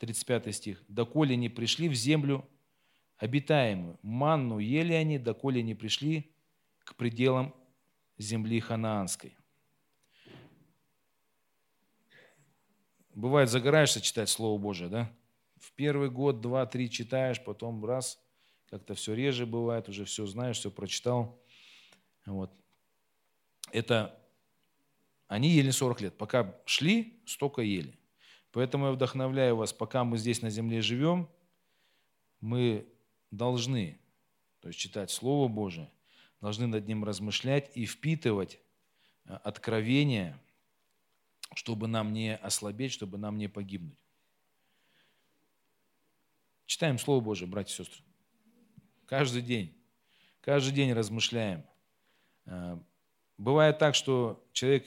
35 0.00 0.54
стих, 0.54 0.82
доколе 0.88 1.36
не 1.36 1.48
пришли 1.48 1.88
в 1.88 1.94
землю 1.94 2.46
обитаемую. 3.18 3.98
Манну 4.02 4.58
ели 4.58 4.92
они, 4.92 5.18
доколе 5.18 5.62
не 5.62 5.74
пришли 5.74 6.30
к 6.84 6.94
пределам 6.94 7.54
земли 8.16 8.60
ханаанской. 8.60 9.36
Бывает, 13.14 13.50
загораешься 13.50 14.00
читать 14.00 14.28
Слово 14.28 14.58
Божие, 14.58 14.88
да? 14.88 15.12
В 15.56 15.72
первый 15.72 16.08
год, 16.08 16.40
два, 16.40 16.64
три 16.66 16.88
читаешь, 16.88 17.42
потом 17.42 17.84
раз, 17.84 18.22
как-то 18.70 18.94
все 18.94 19.14
реже 19.14 19.44
бывает, 19.44 19.88
уже 19.88 20.04
все 20.04 20.24
знаешь, 20.26 20.58
все 20.58 20.70
прочитал. 20.70 21.42
Вот. 22.26 22.52
Это 23.72 24.18
они 25.26 25.50
ели 25.50 25.70
40 25.70 26.00
лет. 26.00 26.16
Пока 26.16 26.56
шли, 26.64 27.20
столько 27.26 27.62
ели. 27.62 27.98
Поэтому 28.52 28.86
я 28.86 28.92
вдохновляю 28.92 29.56
вас, 29.56 29.72
пока 29.72 30.04
мы 30.04 30.16
здесь 30.16 30.40
на 30.40 30.48
земле 30.48 30.80
живем, 30.80 31.28
мы 32.40 32.88
должны, 33.30 33.98
то 34.60 34.68
есть 34.68 34.78
читать 34.78 35.10
Слово 35.10 35.48
Божие, 35.48 35.90
должны 36.40 36.66
над 36.66 36.86
ним 36.86 37.04
размышлять 37.04 37.70
и 37.74 37.86
впитывать 37.86 38.58
э, 39.24 39.34
откровение, 39.44 40.38
чтобы 41.54 41.88
нам 41.88 42.12
не 42.12 42.36
ослабеть, 42.36 42.92
чтобы 42.92 43.18
нам 43.18 43.38
не 43.38 43.48
погибнуть. 43.48 43.98
Читаем 46.66 46.98
Слово 46.98 47.20
Божие, 47.20 47.48
братья 47.48 47.74
и 47.74 47.76
сестры. 47.76 48.02
Каждый 49.06 49.42
день. 49.42 49.74
Каждый 50.42 50.72
день 50.72 50.92
размышляем. 50.92 51.64
Э, 52.44 52.78
бывает 53.36 53.78
так, 53.78 53.94
что 53.94 54.44
человек 54.52 54.86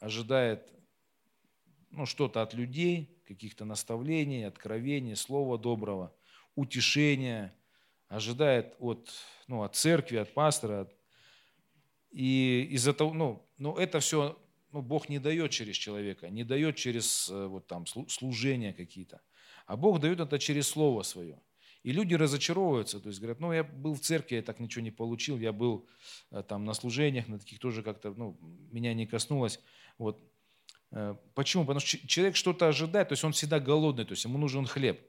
ожидает 0.00 0.72
ну, 1.90 2.06
что-то 2.06 2.42
от 2.42 2.54
людей, 2.54 3.10
каких-то 3.26 3.64
наставлений, 3.64 4.46
откровений, 4.46 5.16
слова 5.16 5.58
доброго, 5.58 6.14
утешения, 6.54 7.54
ожидает 8.08 8.74
от, 8.78 9.10
ну, 9.48 9.62
от 9.62 9.74
церкви, 9.74 10.16
от 10.16 10.32
пастора. 10.34 10.88
И 12.10 12.68
из-за 12.70 12.92
того, 12.92 13.12
ну, 13.12 13.46
ну 13.58 13.76
это 13.76 14.00
все 14.00 14.38
ну, 14.72 14.82
Бог 14.82 15.08
не 15.08 15.18
дает 15.18 15.50
через 15.50 15.76
человека, 15.76 16.28
не 16.28 16.44
дает 16.44 16.76
через 16.76 17.28
э, 17.30 17.46
вот 17.46 17.66
там 17.66 17.86
служения 17.86 18.72
какие-то, 18.72 19.20
а 19.66 19.76
Бог 19.76 20.00
дает 20.00 20.20
это 20.20 20.38
через 20.38 20.68
Слово 20.68 21.02
Свое. 21.02 21.40
И 21.82 21.92
люди 21.92 22.14
разочаровываются, 22.14 23.00
то 23.00 23.08
есть 23.08 23.20
говорят, 23.20 23.40
ну 23.40 23.52
я 23.52 23.62
был 23.62 23.94
в 23.94 24.00
церкви, 24.00 24.36
я 24.36 24.42
так 24.42 24.58
ничего 24.58 24.82
не 24.82 24.90
получил, 24.90 25.38
я 25.38 25.52
был 25.52 25.86
э, 26.30 26.42
там 26.42 26.64
на 26.64 26.74
служениях, 26.74 27.28
на 27.28 27.38
таких 27.38 27.58
тоже 27.58 27.82
как-то, 27.82 28.12
ну, 28.16 28.36
меня 28.72 28.92
не 28.92 29.06
коснулось. 29.06 29.60
Вот. 29.98 30.20
Э, 30.90 31.14
почему? 31.34 31.62
Потому 31.62 31.80
что 31.80 32.06
человек 32.06 32.36
что-то 32.36 32.68
ожидает, 32.68 33.08
то 33.08 33.12
есть 33.12 33.24
он 33.24 33.32
всегда 33.32 33.60
голодный, 33.60 34.04
то 34.04 34.12
есть 34.12 34.24
ему 34.24 34.36
нужен 34.36 34.66
хлеб. 34.66 35.00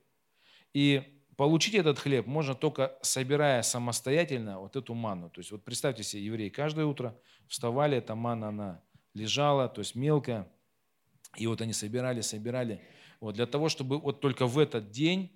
И 0.73 1.16
получить 1.37 1.75
этот 1.75 1.99
хлеб 1.99 2.25
можно 2.25 2.55
только 2.55 2.97
собирая 3.01 3.61
самостоятельно 3.61 4.59
вот 4.59 4.75
эту 4.75 4.93
манну. 4.93 5.29
То 5.29 5.39
есть 5.39 5.51
вот 5.51 5.63
представьте 5.63 6.03
себе, 6.03 6.25
евреи 6.25 6.49
каждое 6.49 6.85
утро 6.85 7.17
вставали, 7.47 7.97
эта 7.97 8.15
манна, 8.15 8.49
она 8.49 8.83
лежала, 9.13 9.69
то 9.69 9.79
есть 9.79 9.95
мелкая, 9.95 10.51
и 11.37 11.47
вот 11.47 11.61
они 11.61 11.73
собирали, 11.73 12.21
собирали. 12.21 12.81
Вот 13.21 13.35
для 13.35 13.45
того, 13.45 13.69
чтобы 13.69 13.99
вот 13.99 14.19
только 14.19 14.47
в 14.47 14.59
этот 14.59 14.91
день 14.91 15.31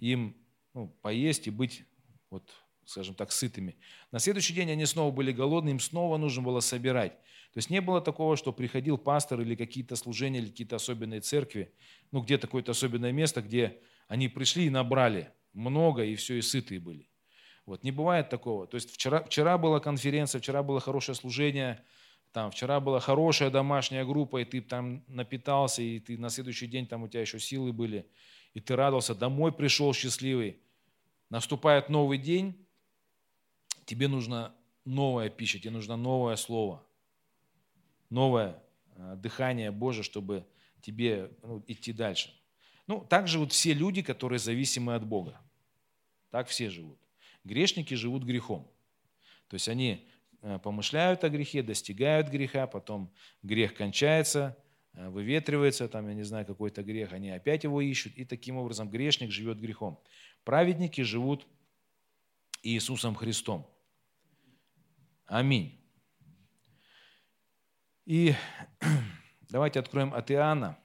им 0.00 0.36
ну, 0.74 0.88
поесть 1.00 1.46
и 1.46 1.50
быть 1.50 1.84
вот 2.28 2.50
скажем 2.84 3.14
так, 3.14 3.30
сытыми. 3.30 3.76
На 4.10 4.18
следующий 4.18 4.52
день 4.52 4.70
они 4.70 4.84
снова 4.84 5.12
были 5.12 5.30
голодны, 5.30 5.70
им 5.70 5.80
снова 5.80 6.16
нужно 6.16 6.42
было 6.42 6.60
собирать. 6.60 7.12
То 7.52 7.58
есть 7.58 7.70
не 7.70 7.80
было 7.80 8.00
такого, 8.00 8.36
что 8.36 8.52
приходил 8.52 8.98
пастор 8.98 9.40
или 9.40 9.54
какие-то 9.54 9.96
служения, 9.96 10.40
или 10.40 10.48
какие-то 10.48 10.76
особенные 10.76 11.20
церкви, 11.20 11.72
ну 12.10 12.20
где-то 12.20 12.46
какое-то 12.46 12.72
особенное 12.72 13.12
место, 13.12 13.42
где 13.42 13.80
они 14.10 14.26
пришли 14.26 14.66
и 14.66 14.70
набрали 14.70 15.30
много, 15.52 16.02
и 16.02 16.16
все, 16.16 16.34
и 16.34 16.42
сытые 16.42 16.80
были. 16.80 17.08
Вот, 17.64 17.84
не 17.84 17.92
бывает 17.92 18.28
такого. 18.28 18.66
То 18.66 18.74
есть 18.74 18.92
вчера, 18.92 19.22
вчера 19.22 19.56
была 19.56 19.78
конференция, 19.78 20.40
вчера 20.40 20.64
было 20.64 20.80
хорошее 20.80 21.14
служение, 21.14 21.84
там, 22.32 22.50
вчера 22.50 22.80
была 22.80 22.98
хорошая 22.98 23.50
домашняя 23.50 24.04
группа, 24.04 24.38
и 24.38 24.44
ты 24.44 24.62
там 24.62 25.04
напитался, 25.06 25.82
и 25.82 26.00
ты 26.00 26.18
на 26.18 26.28
следующий 26.28 26.66
день 26.66 26.88
там 26.88 27.04
у 27.04 27.08
тебя 27.08 27.20
еще 27.20 27.38
силы 27.38 27.72
были, 27.72 28.04
и 28.52 28.58
ты 28.58 28.74
радовался, 28.74 29.14
домой 29.14 29.52
пришел 29.52 29.94
счастливый. 29.94 30.58
Наступает 31.28 31.88
новый 31.88 32.18
день, 32.18 32.66
тебе 33.84 34.08
нужна 34.08 34.52
новая 34.84 35.30
пища, 35.30 35.60
тебе 35.60 35.70
нужно 35.70 35.96
новое 35.96 36.34
слово, 36.34 36.84
новое 38.08 38.60
э, 38.96 39.14
дыхание 39.18 39.70
Божие, 39.70 40.02
чтобы 40.02 40.44
тебе 40.82 41.30
ну, 41.44 41.62
идти 41.68 41.92
дальше. 41.92 42.34
Ну, 42.90 43.06
так 43.08 43.28
живут 43.28 43.52
все 43.52 43.72
люди, 43.72 44.02
которые 44.02 44.40
зависимы 44.40 44.96
от 44.96 45.06
Бога. 45.06 45.40
Так 46.30 46.48
все 46.48 46.68
живут. 46.68 46.98
Грешники 47.44 47.94
живут 47.94 48.24
грехом. 48.24 48.68
То 49.46 49.54
есть 49.54 49.68
они 49.68 50.08
э, 50.42 50.58
помышляют 50.58 51.22
о 51.22 51.28
грехе, 51.28 51.62
достигают 51.62 52.30
греха, 52.30 52.66
потом 52.66 53.14
грех 53.44 53.74
кончается, 53.74 54.56
э, 54.94 55.08
выветривается, 55.08 55.88
там, 55.88 56.08
я 56.08 56.14
не 56.14 56.24
знаю, 56.24 56.44
какой-то 56.44 56.82
грех, 56.82 57.12
они 57.12 57.30
опять 57.30 57.62
его 57.62 57.80
ищут, 57.80 58.14
и 58.16 58.24
таким 58.24 58.56
образом 58.56 58.90
грешник 58.90 59.30
живет 59.30 59.60
грехом. 59.60 60.02
Праведники 60.42 61.02
живут 61.02 61.46
Иисусом 62.64 63.14
Христом. 63.14 63.70
Аминь. 65.26 65.80
И 68.04 68.34
давайте 69.48 69.78
откроем 69.78 70.12
от 70.12 70.28
Иоанна, 70.32 70.79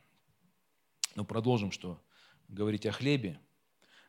ну 1.16 1.26
продолжим, 1.26 1.72
что 1.72 2.02
говорить 2.48 2.86
о 2.86 2.92
хлебе. 2.92 3.40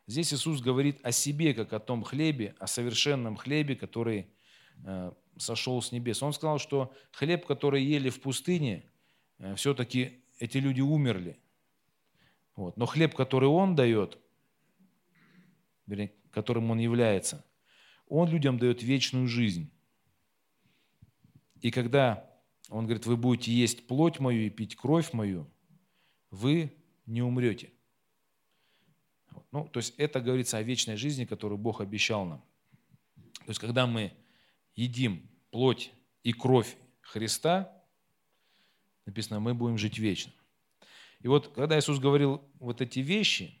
Здесь 0.05 0.33
Иисус 0.33 0.61
говорит 0.61 0.99
о 1.03 1.11
себе, 1.11 1.53
как 1.53 1.73
о 1.73 1.79
том 1.79 2.03
хлебе, 2.03 2.55
о 2.59 2.67
совершенном 2.67 3.35
хлебе, 3.35 3.75
который 3.75 4.27
э, 4.85 5.11
сошел 5.37 5.81
с 5.81 5.91
небес. 5.91 6.21
Он 6.23 6.33
сказал, 6.33 6.59
что 6.59 6.93
хлеб, 7.11 7.45
который 7.45 7.83
ели 7.83 8.09
в 8.09 8.21
пустыне, 8.21 8.89
э, 9.39 9.55
все-таки 9.55 10.23
эти 10.39 10.57
люди 10.59 10.81
умерли. 10.81 11.39
Вот. 12.55 12.77
Но 12.77 12.85
хлеб, 12.85 13.15
который 13.15 13.49
Он 13.49 13.75
дает, 13.75 14.17
которым 16.31 16.71
Он 16.71 16.79
является, 16.79 17.45
Он 18.07 18.29
людям 18.29 18.59
дает 18.59 18.83
вечную 18.83 19.27
жизнь. 19.27 19.71
И 21.61 21.71
когда 21.71 22.27
он 22.69 22.85
говорит, 22.85 23.05
вы 23.05 23.17
будете 23.17 23.51
есть 23.51 23.87
плоть 23.87 24.19
мою 24.19 24.45
и 24.45 24.49
пить 24.49 24.75
кровь 24.75 25.13
мою, 25.13 25.49
вы 26.31 26.75
не 27.07 27.23
умрете. 27.23 27.71
Ну, 29.51 29.67
то 29.67 29.79
есть 29.79 29.95
это 29.97 30.21
говорится 30.21 30.57
о 30.57 30.61
вечной 30.61 30.95
жизни, 30.95 31.25
которую 31.25 31.57
Бог 31.57 31.81
обещал 31.81 32.25
нам. 32.25 32.43
То 33.39 33.49
есть 33.49 33.59
когда 33.59 33.87
мы 33.87 34.13
едим 34.75 35.27
плоть 35.49 35.91
и 36.23 36.33
кровь 36.33 36.75
Христа, 37.01 37.73
написано, 39.05 39.39
мы 39.39 39.55
будем 39.55 39.79
жить 39.79 39.97
вечно. 39.97 40.31
И 41.21 41.27
вот 41.27 41.47
когда 41.47 41.79
Иисус 41.79 41.97
говорил 41.97 42.43
вот 42.59 42.81
эти 42.81 42.99
вещи, 42.99 43.59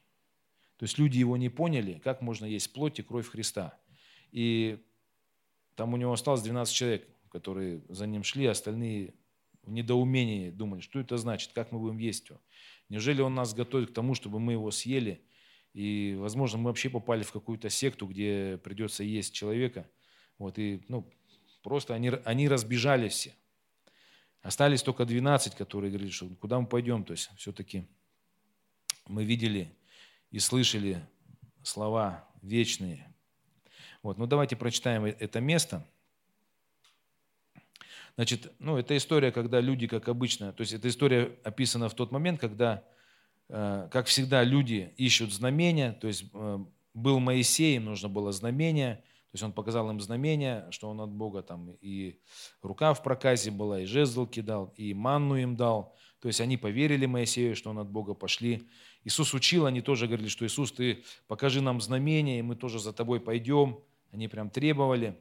то 0.77 0.83
есть 0.83 0.99
люди 0.99 1.17
его 1.17 1.35
не 1.37 1.49
поняли, 1.49 1.99
как 2.03 2.21
можно 2.21 2.45
есть 2.45 2.71
плоть 2.73 2.99
и 2.99 3.03
кровь 3.03 3.27
Христа. 3.27 3.75
И 4.31 4.85
там 5.75 5.93
у 5.93 5.97
него 5.97 6.13
осталось 6.13 6.43
12 6.43 6.75
человек 6.75 7.07
которые 7.29 7.81
за 7.89 8.07
ним 8.07 8.23
шли, 8.23 8.45
остальные 8.45 9.13
в 9.67 9.71
недоумении 9.71 10.49
думали, 10.49 10.81
что 10.81 10.99
это 10.99 11.17
значит, 11.17 11.51
как 11.53 11.71
мы 11.71 11.79
будем 11.79 11.97
есть 11.97 12.29
его. 12.29 12.41
Неужели 12.89 13.21
он 13.21 13.35
нас 13.35 13.53
готовит 13.53 13.91
к 13.91 13.93
тому, 13.93 14.15
чтобы 14.15 14.39
мы 14.39 14.53
его 14.53 14.71
съели, 14.71 15.21
и, 15.73 16.15
возможно, 16.17 16.57
мы 16.57 16.65
вообще 16.65 16.89
попали 16.89 17.23
в 17.23 17.31
какую-то 17.31 17.69
секту, 17.69 18.07
где 18.07 18.59
придется 18.63 19.03
есть 19.03 19.33
человека, 19.33 19.87
вот, 20.39 20.57
и, 20.57 20.81
ну, 20.87 21.07
просто 21.61 21.93
они, 21.93 22.11
они 22.23 22.47
разбежались 22.47 23.13
все. 23.13 23.35
Остались 24.41 24.81
только 24.81 25.05
12, 25.05 25.55
которые 25.55 25.91
говорили, 25.91 26.11
что 26.11 26.27
куда 26.35 26.59
мы 26.59 26.67
пойдем. 26.67 27.03
То 27.03 27.11
есть 27.11 27.29
все-таки 27.37 27.85
мы 29.05 29.25
видели 29.25 29.75
и 30.31 30.39
слышали 30.39 31.05
слова 31.63 32.25
вечные. 32.41 33.13
Вот, 34.01 34.17
ну 34.17 34.25
давайте 34.25 34.55
прочитаем 34.55 35.03
это 35.03 35.41
место. 35.41 35.85
Значит, 38.17 38.51
ну 38.59 38.77
это 38.77 38.97
история, 38.97 39.31
когда 39.31 39.61
люди, 39.61 39.87
как 39.87 40.09
обычно, 40.09 40.51
то 40.51 40.61
есть 40.61 40.73
эта 40.73 40.89
история 40.89 41.37
описана 41.45 41.87
в 41.87 41.93
тот 41.93 42.11
момент, 42.11 42.41
когда, 42.41 42.83
э, 43.47 43.87
как 43.89 44.07
всегда, 44.07 44.43
люди 44.43 44.93
ищут 44.97 45.31
знамения, 45.31 45.93
то 45.93 46.07
есть 46.07 46.25
э, 46.33 46.59
был 46.93 47.19
Моисей, 47.19 47.77
им 47.77 47.85
нужно 47.85 48.09
было 48.09 48.31
знамение– 48.33 49.01
то 49.27 49.35
есть 49.35 49.43
он 49.43 49.51
показал 49.51 49.89
им 49.91 49.99
знамение, 49.99 50.65
что 50.71 50.89
он 50.89 51.01
от 51.01 51.09
Бога 51.09 51.43
там 51.43 51.71
и 51.81 52.17
рука 52.61 52.93
в 52.93 53.03
проказе 53.03 53.51
была, 53.51 53.81
и 53.81 53.85
жезл 53.85 54.25
кидал, 54.25 54.73
и 54.77 54.93
манну 54.93 55.35
им 55.35 55.57
дал. 55.57 55.93
То 56.21 56.29
есть 56.29 56.39
они 56.39 56.55
поверили 56.55 57.05
Моисею, 57.05 57.53
что 57.53 57.69
он 57.69 57.79
от 57.79 57.89
Бога 57.89 58.13
пошли. 58.13 58.69
Иисус 59.03 59.33
учил, 59.33 59.65
они 59.65 59.81
тоже 59.81 60.07
говорили, 60.07 60.29
что 60.29 60.45
Иисус, 60.45 60.71
ты 60.71 61.03
покажи 61.27 61.59
нам 61.59 61.81
знамение, 61.81 62.39
и 62.39 62.41
мы 62.41 62.55
тоже 62.55 62.79
за 62.79 62.93
тобой 62.93 63.19
пойдем. 63.19 63.79
Они 64.13 64.29
прям 64.29 64.49
требовали. 64.49 65.19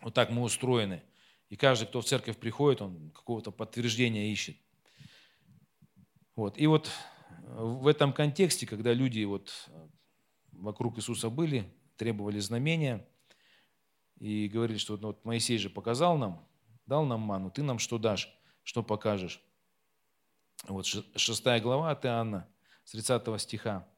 Вот 0.00 0.14
так 0.14 0.30
мы 0.30 0.42
устроены. 0.42 1.02
И 1.48 1.56
каждый, 1.56 1.86
кто 1.86 2.00
в 2.00 2.04
церковь 2.04 2.36
приходит, 2.36 2.82
он 2.82 3.10
какого-то 3.10 3.50
подтверждения 3.50 4.30
ищет. 4.30 4.56
Вот. 6.36 6.58
И 6.58 6.66
вот 6.66 6.90
в 7.42 7.86
этом 7.86 8.12
контексте, 8.12 8.66
когда 8.66 8.92
люди 8.92 9.24
вот 9.24 9.68
вокруг 10.52 10.98
Иисуса 10.98 11.30
были, 11.30 11.72
требовали 11.96 12.38
знамения 12.38 13.06
и 14.18 14.48
говорили, 14.48 14.78
что 14.78 14.96
вот 14.96 15.24
Моисей 15.24 15.58
же 15.58 15.70
показал 15.70 16.18
нам, 16.18 16.46
дал 16.86 17.04
нам 17.04 17.20
ману, 17.20 17.50
ты 17.50 17.62
нам 17.62 17.78
что 17.78 17.98
дашь, 17.98 18.32
что 18.62 18.82
покажешь. 18.82 19.40
Вот 20.66 20.86
шестая 20.86 21.60
глава 21.60 21.90
от 21.90 22.04
Иоанна, 22.04 22.48
с 22.84 22.92
30 22.92 23.40
стиха. 23.40 23.88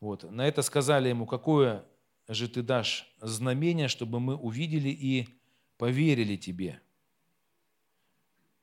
Вот. 0.00 0.24
На 0.30 0.46
это 0.46 0.62
сказали 0.62 1.08
ему, 1.08 1.26
какое 1.26 1.84
же 2.28 2.48
ты 2.48 2.62
дашь 2.62 3.06
знамение, 3.20 3.88
чтобы 3.88 4.18
мы 4.18 4.36
увидели 4.36 4.88
и 4.88 5.28
поверили 5.82 6.36
тебе. 6.36 6.80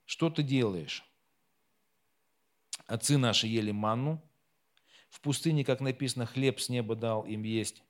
Что 0.06 0.30
ты 0.30 0.42
делаешь? 0.42 1.04
Отцы 2.88 3.18
наши 3.18 3.46
ели 3.46 3.72
манну, 3.72 4.24
в 5.10 5.20
пустыне, 5.20 5.66
как 5.66 5.82
написано, 5.82 6.26
хлеб 6.26 6.62
с 6.62 6.70
неба 6.70 6.96
дал 6.96 7.26
им 7.26 7.44
есть. 7.44 7.84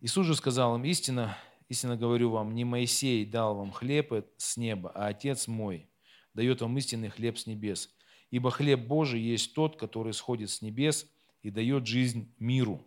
Иисус 0.00 0.26
же 0.26 0.34
сказал 0.34 0.74
им, 0.74 0.84
истинно, 0.84 1.38
истинно 1.68 1.96
говорю 1.96 2.30
вам, 2.30 2.56
не 2.56 2.64
Моисей 2.64 3.24
дал 3.24 3.54
вам 3.54 3.70
хлеб 3.70 4.12
с 4.36 4.56
неба, 4.56 4.90
а 4.92 5.06
Отец 5.06 5.46
мой 5.46 5.88
дает 6.34 6.60
вам 6.60 6.76
истинный 6.76 7.10
хлеб 7.10 7.38
с 7.38 7.46
небес. 7.46 7.94
Ибо 8.32 8.50
хлеб 8.50 8.80
Божий 8.80 9.20
есть 9.20 9.54
тот, 9.54 9.78
который 9.78 10.12
сходит 10.12 10.50
с 10.50 10.60
небес 10.60 11.08
и 11.42 11.50
дает 11.50 11.86
жизнь 11.86 12.34
миру. 12.40 12.84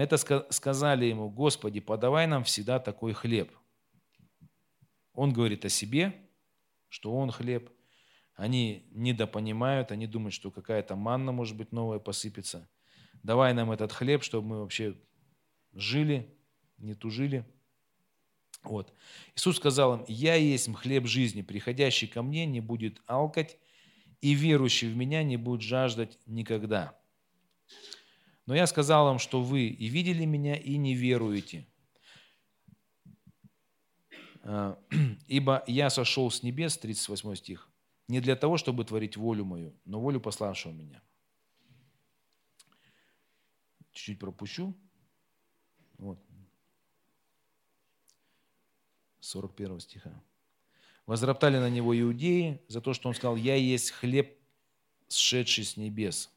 На 0.00 0.04
это 0.04 0.16
сказали 0.16 1.04
ему, 1.04 1.28
Господи, 1.28 1.78
подавай 1.78 2.26
нам 2.26 2.42
всегда 2.42 2.78
такой 2.78 3.12
хлеб. 3.12 3.52
Он 5.12 5.30
говорит 5.30 5.66
о 5.66 5.68
себе, 5.68 6.14
что 6.88 7.14
он 7.14 7.30
хлеб. 7.30 7.70
Они 8.34 8.88
недопонимают, 8.92 9.92
они 9.92 10.06
думают, 10.06 10.32
что 10.32 10.50
какая-то 10.50 10.96
манна, 10.96 11.32
может 11.32 11.54
быть, 11.54 11.70
новая 11.70 11.98
посыпется. 11.98 12.66
Давай 13.22 13.52
нам 13.52 13.72
этот 13.72 13.92
хлеб, 13.92 14.22
чтобы 14.22 14.48
мы 14.48 14.60
вообще 14.60 14.96
жили, 15.74 16.34
не 16.78 16.94
тужили. 16.94 17.44
Вот. 18.62 18.94
Иисус 19.36 19.58
сказал 19.58 19.96
им, 19.96 20.04
«Я 20.08 20.34
есть 20.34 20.74
хлеб 20.76 21.04
жизни, 21.04 21.42
приходящий 21.42 22.08
ко 22.08 22.22
мне 22.22 22.46
не 22.46 22.60
будет 22.60 23.02
алкать, 23.04 23.58
и 24.22 24.32
верующий 24.32 24.90
в 24.90 24.96
меня 24.96 25.22
не 25.22 25.36
будет 25.36 25.60
жаждать 25.60 26.18
никогда. 26.24 26.98
Но 28.50 28.56
я 28.56 28.66
сказал 28.66 29.04
вам, 29.04 29.20
что 29.20 29.40
вы 29.40 29.68
и 29.68 29.86
видели 29.86 30.24
меня, 30.24 30.56
и 30.56 30.76
не 30.76 30.92
веруете. 30.92 31.68
А, 34.42 34.76
Ибо 35.28 35.62
я 35.68 35.88
сошел 35.88 36.28
с 36.32 36.42
небес, 36.42 36.76
38 36.76 37.36
стих, 37.36 37.70
не 38.08 38.18
для 38.18 38.34
того, 38.34 38.56
чтобы 38.56 38.84
творить 38.84 39.16
волю 39.16 39.44
мою, 39.44 39.72
но 39.84 40.00
волю 40.00 40.20
пославшего 40.20 40.72
меня. 40.72 41.00
Чуть-чуть 43.92 44.18
пропущу. 44.18 44.74
Вот. 45.98 46.18
41 49.20 49.78
стиха. 49.78 50.24
Возроптали 51.06 51.58
на 51.58 51.70
него 51.70 51.96
иудеи 51.96 52.60
за 52.66 52.80
то, 52.80 52.94
что 52.94 53.08
он 53.08 53.14
сказал, 53.14 53.36
«Я 53.36 53.54
есть 53.54 53.92
хлеб, 53.92 54.36
сшедший 55.06 55.62
с 55.62 55.76
небес». 55.76 56.32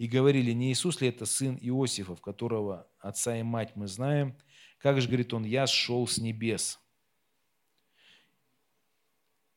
И 0.00 0.08
говорили, 0.08 0.52
не 0.52 0.72
Иисус 0.72 1.02
ли 1.02 1.08
это 1.08 1.26
сын 1.26 1.58
Иосифов, 1.60 2.22
которого 2.22 2.88
отца 3.00 3.36
и 3.36 3.42
мать 3.42 3.72
мы 3.76 3.86
знаем? 3.86 4.34
Как 4.78 4.98
же, 4.98 5.06
говорит 5.06 5.34
он, 5.34 5.44
я 5.44 5.66
сшел 5.66 6.06
с 6.06 6.16
небес. 6.16 6.80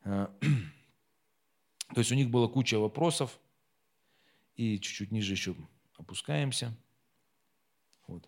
А, 0.03 0.35
то 1.95 1.99
есть 2.01 2.11
у 2.11 2.15
них 2.15 2.29
была 2.29 2.49
куча 2.49 2.77
вопросов, 2.77 3.39
и 4.57 4.79
чуть-чуть 4.79 5.11
ниже 5.11 5.31
еще 5.31 5.55
опускаемся. 5.97 6.75
Вот. 8.07 8.27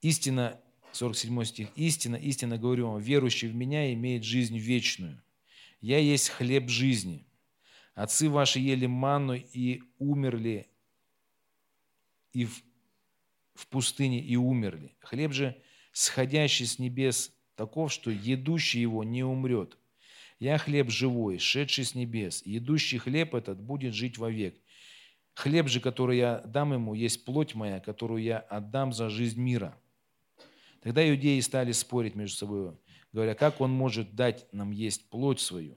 Истина, 0.00 0.60
47 0.90 1.44
стих, 1.44 1.68
истина, 1.76 2.16
истина 2.16 2.58
говорю 2.58 2.90
вам, 2.90 3.00
верующий 3.00 3.46
в 3.46 3.54
меня 3.54 3.94
имеет 3.94 4.24
жизнь 4.24 4.58
вечную. 4.58 5.22
Я 5.80 5.98
есть 5.98 6.30
хлеб 6.30 6.68
жизни. 6.68 7.24
Отцы 7.94 8.28
ваши 8.28 8.58
ели 8.58 8.86
манну 8.86 9.34
и 9.34 9.82
умерли, 9.98 10.66
и 12.32 12.46
в, 12.46 12.62
в 13.54 13.66
пустыне 13.66 14.20
и 14.20 14.36
умерли. 14.36 14.96
Хлеб 15.00 15.32
же, 15.32 15.60
сходящий 15.92 16.66
с 16.66 16.78
небес, 16.78 17.32
таков, 17.54 17.92
что 17.92 18.10
едущий 18.10 18.80
его 18.80 19.04
не 19.04 19.22
умрет. 19.22 19.76
Я 20.38 20.58
хлеб 20.58 20.90
живой, 20.90 21.38
шедший 21.38 21.84
с 21.84 21.94
небес. 21.94 22.42
Едущий 22.44 22.98
хлеб 22.98 23.34
этот 23.34 23.60
будет 23.60 23.94
жить 23.94 24.18
вовек. 24.18 24.58
Хлеб 25.34 25.68
же, 25.68 25.80
который 25.80 26.18
я 26.18 26.42
дам 26.46 26.72
ему, 26.72 26.94
есть 26.94 27.24
плоть 27.24 27.54
моя, 27.54 27.78
которую 27.80 28.22
я 28.22 28.38
отдам 28.38 28.92
за 28.92 29.08
жизнь 29.08 29.40
мира. 29.40 29.78
Тогда 30.80 31.08
иудеи 31.08 31.38
стали 31.40 31.72
спорить 31.72 32.16
между 32.16 32.36
собой, 32.36 32.76
говоря, 33.12 33.34
как 33.34 33.60
он 33.60 33.70
может 33.70 34.14
дать 34.16 34.52
нам 34.52 34.72
есть 34.72 35.08
плоть 35.10 35.40
свою. 35.40 35.76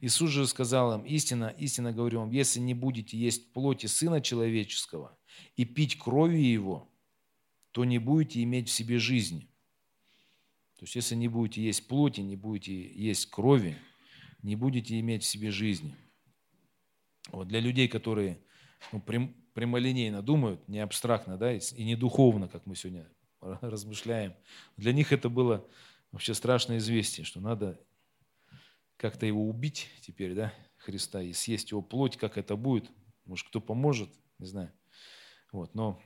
Иисус 0.00 0.30
же 0.30 0.46
сказал 0.46 0.94
им, 0.94 1.04
истинно, 1.04 1.54
истинно 1.58 1.92
говорю 1.92 2.20
вам, 2.20 2.30
если 2.30 2.60
не 2.60 2.74
будете 2.74 3.18
есть 3.18 3.52
плоти 3.52 3.86
Сына 3.86 4.20
Человеческого 4.20 5.16
и 5.56 5.64
пить 5.64 5.98
крови 5.98 6.38
Его, 6.38 6.88
то 7.72 7.84
не 7.84 7.98
будете 7.98 8.42
иметь 8.42 8.68
в 8.68 8.72
себе 8.72 8.98
жизни. 8.98 9.48
То 10.78 10.84
есть, 10.84 10.94
если 10.94 11.16
не 11.16 11.26
будете 11.26 11.62
есть 11.62 11.88
плоти, 11.88 12.20
не 12.20 12.36
будете 12.36 12.80
есть 12.94 13.26
крови, 13.26 13.76
не 14.42 14.54
будете 14.54 14.98
иметь 15.00 15.24
в 15.24 15.26
себе 15.26 15.50
жизни. 15.50 15.94
Вот 17.30 17.48
для 17.48 17.58
людей, 17.58 17.88
которые 17.88 18.40
ну, 18.92 19.00
прям, 19.00 19.34
прямолинейно 19.54 20.22
думают, 20.22 20.66
не 20.68 20.78
абстрактно, 20.78 21.36
да, 21.36 21.52
и 21.52 21.84
не 21.84 21.96
духовно, 21.96 22.46
как 22.46 22.64
мы 22.66 22.76
сегодня 22.76 23.10
размышляем. 23.40 24.34
Для 24.76 24.92
них 24.92 25.12
это 25.12 25.28
было 25.28 25.66
вообще 26.12 26.34
страшное 26.34 26.78
известие, 26.78 27.24
что 27.24 27.40
надо 27.40 27.80
как-то 28.98 29.24
его 29.24 29.48
убить 29.48 29.88
теперь, 30.02 30.34
да, 30.34 30.52
Христа, 30.76 31.22
и 31.22 31.32
съесть 31.32 31.70
его 31.70 31.80
плоть, 31.80 32.18
как 32.18 32.36
это 32.36 32.56
будет. 32.56 32.90
Может, 33.24 33.48
кто 33.48 33.60
поможет, 33.60 34.10
не 34.38 34.46
знаю. 34.46 34.72
Вот, 35.50 35.74
но 35.74 36.02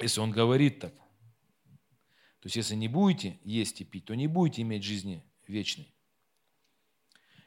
если 0.00 0.20
он 0.20 0.32
говорит 0.32 0.80
так, 0.80 0.94
то 0.94 2.46
есть 2.46 2.56
если 2.56 2.74
не 2.74 2.88
будете 2.88 3.38
есть 3.44 3.80
и 3.80 3.84
пить, 3.84 4.06
то 4.06 4.14
не 4.14 4.26
будете 4.26 4.62
иметь 4.62 4.82
жизни 4.82 5.22
вечной. 5.46 5.94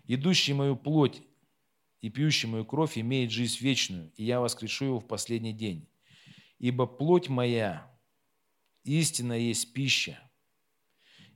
Идущий 0.05 0.53
мою 0.53 0.75
плоть 0.75 1.23
и 2.01 2.09
пьющий 2.09 2.47
мою 2.47 2.65
кровь 2.65 2.97
имеет 2.97 3.31
жизнь 3.31 3.57
вечную, 3.59 4.11
и 4.15 4.23
я 4.23 4.39
воскрешу 4.39 4.85
его 4.85 4.99
в 4.99 5.07
последний 5.07 5.53
день. 5.53 5.87
Ибо 6.59 6.85
плоть 6.85 7.27
моя 7.27 7.91
истина 8.83 9.33
есть 9.33 9.73
пища, 9.73 10.19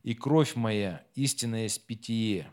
и 0.04 0.14
кровь 0.14 0.56
моя 0.56 1.06
истина 1.16 1.64
есть 1.64 1.86
питье. 1.88 2.52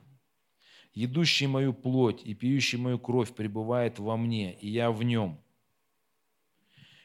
Едущий 0.95 1.49
мою 1.49 1.75
плоть 1.75 2.23
и 2.25 2.35
пьющий 2.35 2.79
мою 2.79 2.99
кровь 2.99 3.35
пребывает 3.35 3.99
во 3.99 4.17
мне, 4.17 4.55
и 4.55 4.69
я 4.69 4.93
в 4.93 5.03
нем. 5.03 5.41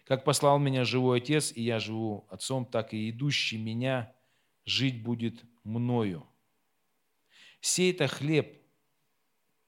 Как 0.06 0.24
послал 0.24 0.60
меня 0.60 0.86
живой 0.86 1.18
Отец, 1.18 1.52
и 1.56 1.64
я 1.64 1.80
живу 1.80 2.26
Отцом, 2.30 2.66
так 2.66 2.94
и 2.94 3.10
идущий 3.10 3.58
меня 3.58 4.14
жить 4.66 5.04
будет 5.04 5.44
мною. 5.64 6.26
Сей-то 7.62 8.08
хлеб, 8.08 8.62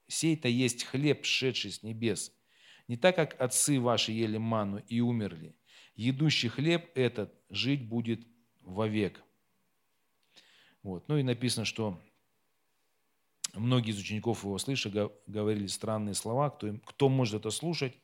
сей-то 0.06 0.48
есть 0.48 0.84
хлеб, 0.84 1.24
шедший 1.24 1.72
с 1.72 1.82
небес. 1.82 2.32
Не 2.88 2.96
так, 2.96 3.16
как 3.16 3.40
отцы 3.40 3.80
ваши 3.80 4.12
ели 4.12 4.38
ману 4.38 4.82
и 4.88 5.00
умерли, 5.00 5.54
Едущий 5.94 6.48
хлеб 6.48 6.90
этот 6.94 7.34
жить 7.50 7.86
будет 7.86 8.26
вовек. 8.62 9.22
Вот. 10.82 11.06
Ну 11.08 11.18
и 11.18 11.22
написано, 11.22 11.64
что 11.64 12.00
многие 13.54 13.90
из 13.90 13.98
учеников 13.98 14.44
его 14.44 14.58
слыша 14.58 14.90
говорили 15.26 15.66
странные 15.66 16.14
слова, 16.14 16.50
кто, 16.50 16.74
кто 16.84 17.08
может 17.08 17.40
это 17.40 17.50
слушать. 17.50 17.94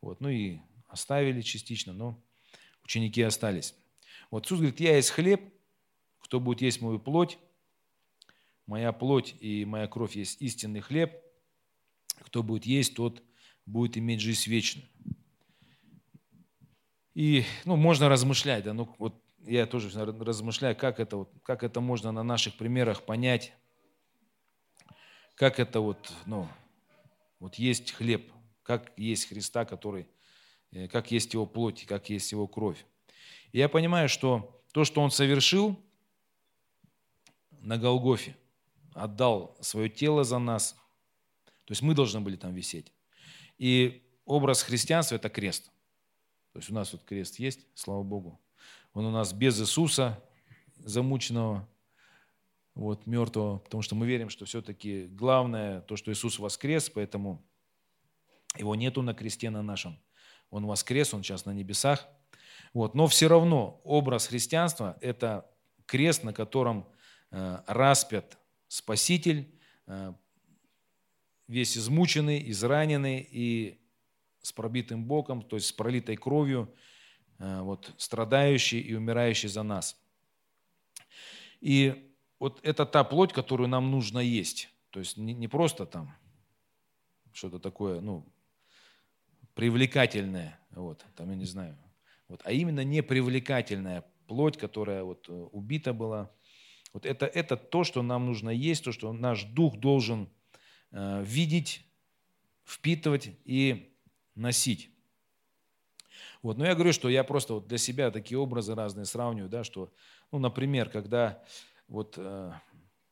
Вот. 0.00 0.20
Ну 0.20 0.28
и 0.28 0.58
оставили 0.88 1.40
частично, 1.40 1.92
но 1.92 2.22
ученики 2.84 3.22
остались. 3.22 3.74
Вот 4.30 4.46
Иисус 4.46 4.58
говорит, 4.58 4.80
я 4.80 4.96
есть 4.96 5.10
хлеб, 5.10 5.40
кто 6.20 6.40
будет 6.40 6.62
есть 6.62 6.80
мою 6.80 6.98
плоть, 6.98 7.38
моя 8.66 8.92
плоть 8.92 9.34
и 9.40 9.64
моя 9.64 9.86
кровь 9.86 10.16
есть 10.16 10.40
истинный 10.42 10.80
хлеб, 10.80 11.12
кто 12.20 12.42
будет 12.42 12.66
есть, 12.66 12.94
тот 12.94 13.22
будет 13.64 13.96
иметь 13.98 14.20
жизнь 14.20 14.50
вечную. 14.50 14.88
И 17.14 17.44
ну, 17.64 17.76
можно 17.76 18.08
размышлять, 18.08 18.64
да, 18.64 18.74
ну, 18.74 18.94
вот 18.98 19.22
я 19.40 19.66
тоже 19.66 19.88
размышляю, 20.04 20.76
как 20.76 21.00
это, 21.00 21.16
вот, 21.16 21.32
как 21.42 21.62
это 21.62 21.80
можно 21.80 22.12
на 22.12 22.22
наших 22.22 22.56
примерах 22.56 23.04
понять, 23.04 23.54
как 25.36 25.60
это 25.60 25.80
вот, 25.80 26.12
ну, 26.24 26.48
вот 27.38 27.54
есть 27.56 27.92
хлеб, 27.92 28.32
как 28.62 28.92
есть 28.96 29.28
Христа, 29.28 29.64
который, 29.64 30.08
э, 30.72 30.88
как 30.88 31.12
есть 31.12 31.32
его 31.34 31.46
плоть, 31.46 31.84
как 31.86 32.10
есть 32.10 32.32
его 32.32 32.48
кровь. 32.48 32.84
И 33.52 33.58
я 33.58 33.68
понимаю, 33.68 34.08
что 34.08 34.62
то, 34.72 34.84
что 34.84 35.00
он 35.00 35.10
совершил 35.10 35.78
на 37.60 37.78
Голгофе, 37.78 38.34
отдал 38.94 39.56
свое 39.60 39.88
тело 39.88 40.24
за 40.24 40.38
нас, 40.38 40.72
то 41.64 41.72
есть 41.72 41.82
мы 41.82 41.94
должны 41.94 42.20
были 42.20 42.36
там 42.36 42.54
висеть. 42.54 42.92
И 43.58 44.02
образ 44.24 44.62
христианства– 44.62 45.14
это 45.16 45.28
крест. 45.28 45.70
То 46.52 46.60
есть 46.60 46.70
у 46.70 46.74
нас 46.74 46.92
вот 46.92 47.04
крест 47.04 47.38
есть, 47.38 47.66
слава 47.74 48.02
Богу. 48.02 48.40
Он 48.94 49.04
у 49.04 49.10
нас 49.10 49.32
без 49.34 49.60
Иисуса, 49.60 50.22
замученного, 50.78 51.68
вот, 52.76 53.06
мертвого, 53.06 53.58
потому 53.58 53.82
что 53.82 53.96
мы 53.96 54.06
верим, 54.06 54.28
что 54.28 54.44
все-таки 54.44 55.06
главное 55.06 55.80
то, 55.80 55.96
что 55.96 56.12
Иисус 56.12 56.38
воскрес, 56.38 56.88
поэтому 56.88 57.44
его 58.56 58.76
нету 58.76 59.02
на 59.02 59.14
кресте 59.14 59.50
на 59.50 59.62
нашем. 59.62 59.98
Он 60.50 60.64
воскрес, 60.66 61.12
он 61.12 61.24
сейчас 61.24 61.44
на 61.44 61.50
небесах. 61.50 62.06
Вот. 62.72 62.94
Но 62.94 63.08
все 63.08 63.26
равно 63.26 63.80
образ 63.82 64.28
христианства– 64.28 64.96
это 65.00 65.50
крест, 65.86 66.22
на 66.22 66.32
котором 66.32 66.86
э, 67.32 67.58
распят 67.66 68.38
Спаситель, 68.68 69.52
э, 69.88 70.12
весь 71.48 71.76
измученный, 71.76 72.48
израненный 72.50 73.26
и 73.28 73.80
с 74.40 74.52
пробитым 74.52 75.04
боком, 75.04 75.42
то 75.42 75.56
есть 75.56 75.66
с 75.66 75.72
пролитой 75.72 76.16
кровью– 76.16 76.72
Э, 77.38 77.60
вот, 77.60 77.92
страдающий 77.98 78.80
и 78.80 78.94
умирающий 78.94 79.48
за 79.48 79.62
нас. 79.62 80.00
И 81.60 82.14
вот 82.38 82.60
это 82.62 82.86
та 82.86 83.04
плоть, 83.04 83.32
которую 83.32 83.68
нам 83.68 83.90
нужно 83.90 84.18
есть. 84.18 84.68
То 84.90 85.00
есть 85.00 85.16
не, 85.16 85.34
не 85.34 85.48
просто 85.48 85.86
там 85.86 86.14
что-то 87.32 87.58
такое, 87.58 88.00
ну, 88.00 88.24
привлекательное, 89.54 90.58
вот, 90.70 91.04
там, 91.16 91.30
я 91.30 91.36
не 91.36 91.44
знаю, 91.44 91.76
вот, 92.28 92.40
а 92.44 92.52
именно 92.52 92.84
непривлекательная 92.84 94.04
плоть, 94.26 94.56
которая 94.56 95.02
вот 95.04 95.28
э, 95.28 95.32
убита 95.32 95.92
была. 95.92 96.30
Вот 96.92 97.06
это, 97.06 97.26
это 97.26 97.56
то, 97.56 97.84
что 97.84 98.02
нам 98.02 98.26
нужно 98.26 98.50
есть, 98.50 98.84
то, 98.84 98.92
что 98.92 99.12
наш 99.12 99.44
дух 99.44 99.76
должен 99.76 100.28
э, 100.92 101.22
видеть, 101.24 101.84
впитывать 102.64 103.30
и 103.44 103.94
носить. 104.34 104.90
Вот. 106.42 106.58
Но 106.58 106.66
я 106.66 106.74
говорю, 106.74 106.92
что 106.92 107.08
я 107.08 107.24
просто 107.24 107.54
вот 107.54 107.66
для 107.66 107.78
себя 107.78 108.10
такие 108.10 108.38
образы 108.38 108.74
разные 108.74 109.04
сравниваю, 109.04 109.48
да, 109.48 109.64
что, 109.64 109.92
ну, 110.32 110.38
например, 110.38 110.88
когда 110.88 111.42
вот, 111.88 112.14
э, 112.16 112.52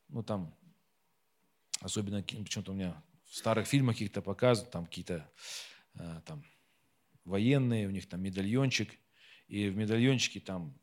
ну, 0.09 0.23
там, 0.23 0.53
особенно 1.81 2.21
почему-то 2.21 2.71
у 2.71 2.75
меня 2.75 3.01
в 3.25 3.35
старых 3.35 3.67
фильмах 3.67 3.95
каких-то 3.95 4.21
показывают, 4.21 4.71
там 4.71 4.85
какие-то 4.85 5.29
э, 5.95 6.21
там 6.25 6.43
военные, 7.23 7.87
у 7.87 7.91
них 7.91 8.07
там 8.07 8.21
медальончик, 8.21 8.89
и 9.47 9.69
в 9.69 9.77
медальончике 9.77 10.39
там 10.39 10.77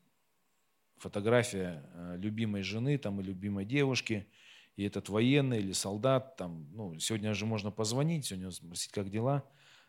фотография 0.97 1.83
э, 1.93 2.17
любимой 2.17 2.63
жены 2.63 2.97
там, 2.97 3.19
и 3.19 3.23
любимой 3.23 3.65
девушки, 3.65 4.27
и 4.75 4.83
этот 4.83 5.09
военный 5.09 5.59
или 5.59 5.71
солдат, 5.73 6.35
там, 6.37 6.67
ну, 6.73 6.97
сегодня 6.99 7.33
же 7.33 7.45
можно 7.45 7.71
позвонить, 7.71 8.25
сегодня 8.25 8.51
спросить, 8.51 8.91
как 8.91 9.09
дела, 9.09 9.43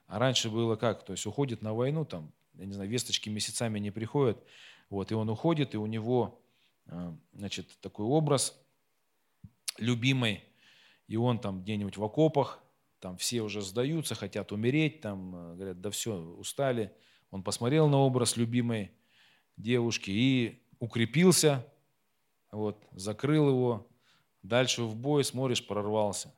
а 0.06 0.18
раньше 0.18 0.50
было 0.50 0.76
как, 0.76 1.04
то 1.04 1.12
есть 1.12 1.26
уходит 1.26 1.62
на 1.62 1.72
войну, 1.72 2.04
там, 2.04 2.32
я 2.54 2.66
не 2.66 2.72
знаю, 2.72 2.90
весточки 2.90 3.28
месяцами 3.28 3.78
не 3.78 3.90
приходят, 3.90 4.42
вот, 4.90 5.10
и 5.10 5.14
он 5.14 5.28
уходит, 5.30 5.74
и 5.74 5.78
у 5.78 5.86
него, 5.86 6.43
значит, 7.32 7.68
такой 7.80 8.06
образ 8.06 8.58
любимый, 9.78 10.44
и 11.06 11.16
он 11.16 11.38
там 11.38 11.62
где-нибудь 11.62 11.96
в 11.96 12.04
окопах, 12.04 12.60
там 13.00 13.18
все 13.18 13.42
уже 13.42 13.60
сдаются, 13.60 14.14
хотят 14.14 14.50
умереть, 14.50 15.02
там 15.02 15.34
а, 15.34 15.54
говорят, 15.54 15.80
да 15.80 15.90
все, 15.90 16.14
устали. 16.14 16.90
Он 17.30 17.42
посмотрел 17.42 17.86
на 17.86 17.98
образ 17.98 18.38
любимой 18.38 18.92
девушки 19.58 20.10
и 20.10 20.62
укрепился, 20.78 21.66
вот, 22.50 22.82
закрыл 22.92 23.48
его, 23.50 23.86
дальше 24.42 24.84
в 24.84 24.96
бой, 24.96 25.22
смотришь, 25.22 25.66
прорвался. 25.66 26.34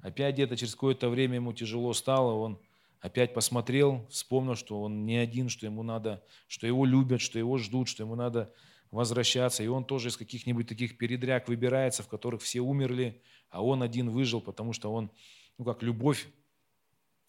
Опять 0.00 0.36
где-то 0.36 0.56
через 0.56 0.74
какое-то 0.74 1.10
время 1.10 1.34
ему 1.34 1.52
тяжело 1.52 1.92
стало, 1.92 2.32
он 2.32 2.58
опять 3.00 3.34
посмотрел, 3.34 4.06
вспомнил, 4.08 4.54
что 4.54 4.80
он 4.80 5.04
не 5.04 5.16
один, 5.16 5.50
что 5.50 5.66
ему 5.66 5.82
надо, 5.82 6.24
что 6.48 6.66
его 6.66 6.86
любят, 6.86 7.20
что 7.20 7.38
его 7.38 7.58
ждут, 7.58 7.88
что 7.88 8.04
ему 8.04 8.14
надо 8.14 8.54
возвращаться. 8.90 9.62
И 9.62 9.66
он 9.66 9.84
тоже 9.84 10.08
из 10.08 10.16
каких-нибудь 10.16 10.68
таких 10.68 10.98
передряг 10.98 11.48
выбирается, 11.48 12.02
в 12.02 12.08
которых 12.08 12.42
все 12.42 12.60
умерли, 12.60 13.22
а 13.48 13.64
он 13.64 13.82
один 13.82 14.10
выжил, 14.10 14.40
потому 14.40 14.72
что 14.72 14.92
он, 14.92 15.10
ну 15.58 15.64
как 15.64 15.82
любовь 15.82 16.28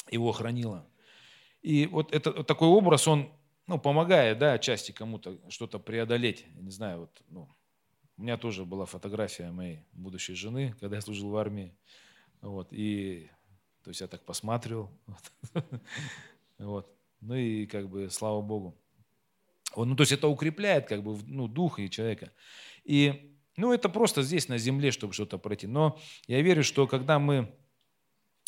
его 0.10 0.32
хранила. 0.32 0.88
И 1.62 1.86
вот 1.88 2.14
это 2.14 2.32
вот 2.32 2.48
такой 2.48 2.68
образ, 2.68 3.08
он 3.08 3.32
ну, 3.68 3.80
помогает, 3.80 4.40
да, 4.40 4.54
отчасти 4.54 4.92
кому-то 4.92 5.40
что-то 5.50 5.80
преодолеть. 5.80 6.46
Я 6.56 6.62
не 6.62 6.72
знаю, 6.72 7.02
вот, 7.02 7.22
ну, 7.30 7.50
у 8.18 8.22
меня 8.22 8.38
тоже 8.38 8.66
была 8.66 8.86
фотография 8.86 9.52
моей 9.52 9.86
будущей 9.94 10.34
жены, 10.34 10.76
когда 10.80 10.96
я 10.98 11.02
служил 11.02 11.30
в 11.30 11.38
армии. 11.38 11.76
Вот, 12.42 12.70
и 12.72 13.30
то 13.84 13.90
есть 13.90 14.02
я 14.02 14.08
так 14.08 14.24
посматривал. 14.24 14.90
Вот. 16.58 16.96
Ну 17.22 17.34
и 17.34 17.66
как 17.66 17.90
бы 17.90 18.08
слава 18.12 18.40
Богу. 18.40 18.78
Ну, 19.76 19.96
то 19.96 20.02
есть 20.02 20.12
это 20.12 20.28
укрепляет 20.28 20.88
как 20.88 21.04
бы 21.04 21.18
ну, 21.28 21.48
дух 21.48 21.80
и 21.80 21.90
человека. 21.90 22.32
И 22.84 23.32
ну, 23.58 23.74
это 23.74 23.90
просто 23.90 24.24
здесь, 24.24 24.48
на 24.48 24.58
земле, 24.58 24.92
чтобы 24.92 25.14
что-то 25.14 25.38
пройти. 25.38 25.68
Но 25.68 26.00
я 26.28 26.42
верю, 26.42 26.64
что 26.64 26.88
когда 26.88 27.20
мы 27.20 27.54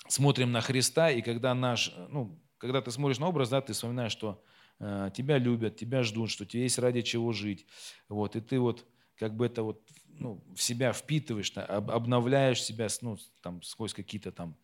смотрим 0.07 0.51
на 0.51 0.62
Христа, 0.62 1.12
и 1.12 1.21
когда 1.21 1.53
наш, 1.53 1.93
ну, 2.09 2.39
когда 2.57 2.81
ты 2.81 2.91
смотришь 2.91 3.19
на 3.19 3.27
образ, 3.27 3.49
да, 3.49 3.62
ты 3.62 3.73
вспоминаешь, 3.73 4.12
что 4.12 4.43
э, 4.79 5.12
тебя 5.15 5.38
любят, 5.38 5.75
тебя 5.75 6.03
ждут, 6.03 6.29
что 6.29 6.45
тебе 6.45 6.63
есть 6.63 6.79
ради 6.79 7.01
чего 7.01 7.31
жить. 7.31 7.65
Вот, 8.09 8.36
и 8.36 8.41
ты 8.41 8.59
вот 8.59 8.86
как 9.17 9.36
бы 9.36 9.45
это 9.45 9.63
вот 9.63 9.81
ну, 10.07 10.43
в 10.55 10.62
себя 10.62 10.93
впитываешь, 10.93 11.51
обновляешь 11.55 12.62
себя 12.62 12.88
ну, 13.01 13.17
там, 13.41 13.62
сквозь 13.63 13.93
какие-то 13.93 14.31
там 14.31 14.55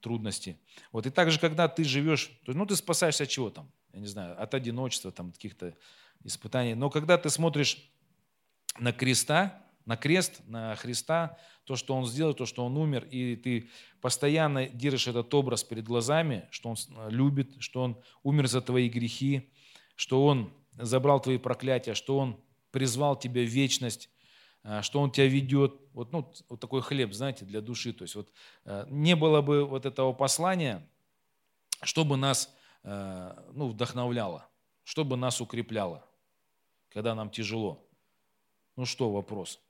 трудности. 0.00 0.58
Вот 0.92 1.06
и 1.06 1.10
также, 1.10 1.38
когда 1.38 1.68
ты 1.68 1.84
живешь, 1.84 2.30
ну, 2.46 2.66
ты 2.66 2.76
спасаешься 2.76 3.24
от 3.24 3.30
чего 3.30 3.50
там? 3.50 3.70
Я 3.92 4.00
не 4.00 4.06
знаю, 4.06 4.40
от 4.40 4.54
одиночества, 4.54 5.12
там, 5.12 5.32
каких-то 5.32 5.74
испытаний. 6.24 6.74
Но 6.74 6.90
когда 6.90 7.16
ты 7.18 7.30
смотришь 7.30 7.90
на 8.78 8.92
креста, 8.92 9.64
на 9.86 9.96
крест, 9.96 10.40
на 10.46 10.74
Христа, 10.76 11.38
то, 11.64 11.76
что 11.76 11.94
Он 11.94 12.06
сделал, 12.06 12.34
то, 12.34 12.46
что 12.46 12.64
Он 12.64 12.76
умер, 12.76 13.06
и 13.10 13.36
ты 13.36 13.70
постоянно 14.00 14.66
держишь 14.66 15.08
этот 15.08 15.32
образ 15.34 15.62
перед 15.64 15.84
глазами, 15.84 16.48
что 16.50 16.70
Он 16.70 16.76
любит, 17.08 17.56
что 17.60 17.82
Он 17.82 18.02
умер 18.22 18.48
за 18.48 18.60
твои 18.60 18.88
грехи, 18.88 19.50
что 19.96 20.26
Он 20.26 20.52
забрал 20.72 21.20
твои 21.20 21.38
проклятия, 21.38 21.94
что 21.94 22.18
Он 22.18 22.40
призвал 22.70 23.16
тебя 23.16 23.42
в 23.42 23.48
вечность, 23.48 24.10
а, 24.62 24.82
что 24.82 25.00
Он 25.00 25.10
тебя 25.10 25.26
ведет. 25.26 25.74
Вот, 25.92 26.12
ну, 26.12 26.32
вот 26.48 26.60
такой 26.60 26.82
хлеб, 26.82 27.12
знаете, 27.12 27.44
для 27.44 27.60
души. 27.60 27.92
То 27.92 28.02
есть 28.02 28.14
вот 28.14 28.32
э, 28.64 28.86
не 28.88 29.14
было 29.14 29.42
бы 29.42 29.64
вот 29.64 29.86
этого 29.86 30.12
послания, 30.12 30.86
чтобы 31.82 32.16
нас 32.16 32.52
э, 32.82 33.36
ну, 33.52 33.68
вдохновляло, 33.68 34.48
чтобы 34.82 35.16
нас 35.16 35.40
укрепляло, 35.40 36.04
когда 36.94 37.14
нам 37.14 37.28
тяжело. 37.28 37.86
Ну 38.76 38.86
что, 38.86 39.10
вопрос. 39.10 39.60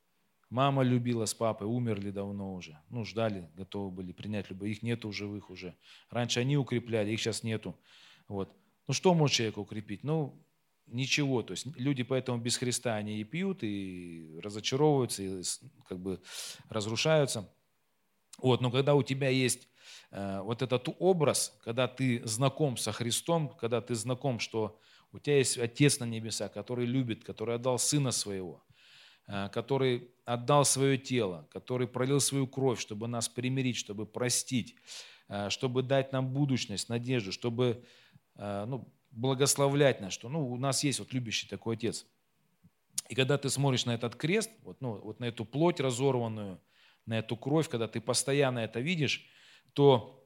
Мама 0.51 0.83
любила 0.83 1.25
с 1.25 1.35
папой, 1.35 1.67
умерли 1.67 2.11
давно 2.11 2.55
уже. 2.55 2.79
Ну, 2.91 3.05
ждали, 3.05 3.51
готовы 3.55 3.91
были 3.91 4.13
принять 4.13 4.51
любовь. 4.51 4.69
Их 4.69 4.83
нету 4.83 5.11
живых 5.11 5.51
уже. 5.51 5.75
Раньше 6.11 6.41
они 6.41 6.57
укрепляли, 6.57 7.11
их 7.11 7.21
сейчас 7.21 7.43
нету. 7.43 7.75
Вот. 8.29 8.55
Ну, 8.87 8.95
что 8.95 9.15
может 9.15 9.35
человека 9.37 9.59
укрепить? 9.59 10.05
Ну, 10.05 10.39
ничего. 10.87 11.43
То 11.43 11.53
есть 11.53 11.67
люди 11.77 12.03
поэтому 12.03 12.39
без 12.39 12.57
Христа 12.59 12.95
они 12.95 13.21
и 13.21 13.25
пьют, 13.25 13.63
и 13.63 14.39
разочаровываются, 14.43 15.23
и 15.23 15.43
как 15.89 15.99
бы 15.99 16.21
разрушаются. 16.69 17.51
Вот, 18.39 18.61
но 18.61 18.71
когда 18.71 18.95
у 18.95 19.03
тебя 19.03 19.29
есть 19.29 19.69
э, 20.11 20.41
вот 20.43 20.61
этот 20.61 20.89
образ, 20.99 21.57
когда 21.65 21.89
ты 21.89 22.21
знаком 22.27 22.77
со 22.77 22.93
Христом, 22.93 23.49
когда 23.49 23.81
ты 23.81 23.95
знаком, 23.95 24.41
что 24.41 24.79
У 25.14 25.20
тебя 25.20 25.38
есть 25.38 25.57
Отец 25.59 26.00
на 26.00 26.05
небесах, 26.05 26.53
который 26.53 26.87
любит, 26.87 27.22
который 27.22 27.55
отдал 27.55 27.79
Сына 27.79 28.11
Своего, 28.11 28.64
э, 29.29 29.48
который 29.50 30.11
отдал 30.24 30.64
свое 30.64 30.98
тело, 30.98 31.46
который 31.53 31.87
пролил 31.87 32.18
свою 32.18 32.48
кровь, 32.48 32.81
чтобы 32.81 33.07
нас 33.07 33.29
примирить, 33.29 33.77
чтобы 33.77 34.07
простить, 34.07 34.74
э, 35.29 35.50
чтобы 35.50 35.85
дать 35.85 36.12
нам 36.12 36.33
будущность, 36.33 36.88
надежду, 36.88 37.33
чтобы 37.33 37.85
ну, 38.37 38.92
благословлять 39.12 40.00
нас, 40.00 40.12
что 40.12 40.29
ну, 40.29 40.50
у 40.50 40.57
нас 40.57 40.83
есть 40.83 40.98
вот 40.98 41.12
любящий 41.12 41.46
такой 41.46 41.77
Отец. 41.77 42.05
И 43.09 43.14
когда 43.14 43.38
ты 43.38 43.48
смотришь 43.48 43.85
на 43.85 43.94
этот 43.94 44.16
крест, 44.16 44.50
вот, 44.64 44.81
ну, 44.81 44.94
вот 44.98 45.20
на 45.20 45.27
эту 45.27 45.44
плоть 45.44 45.79
разорванную, 45.79 46.61
на 47.07 47.20
эту 47.20 47.37
кровь, 47.37 47.68
когда 47.68 47.87
ты 47.87 48.00
постоянно 48.00 48.59
это 48.59 48.81
видишь, 48.81 49.24
то 49.72 50.24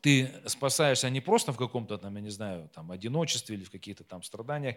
ты 0.00 0.30
спасаешься 0.46 1.10
не 1.10 1.20
просто 1.20 1.52
в 1.52 1.56
каком-то 1.56 1.98
там, 1.98 2.14
я 2.16 2.20
не 2.20 2.30
знаю, 2.30 2.68
там 2.74 2.90
одиночестве 2.90 3.56
или 3.56 3.64
в 3.64 3.70
каких-то 3.70 4.04
там 4.04 4.22
страданиях, 4.22 4.76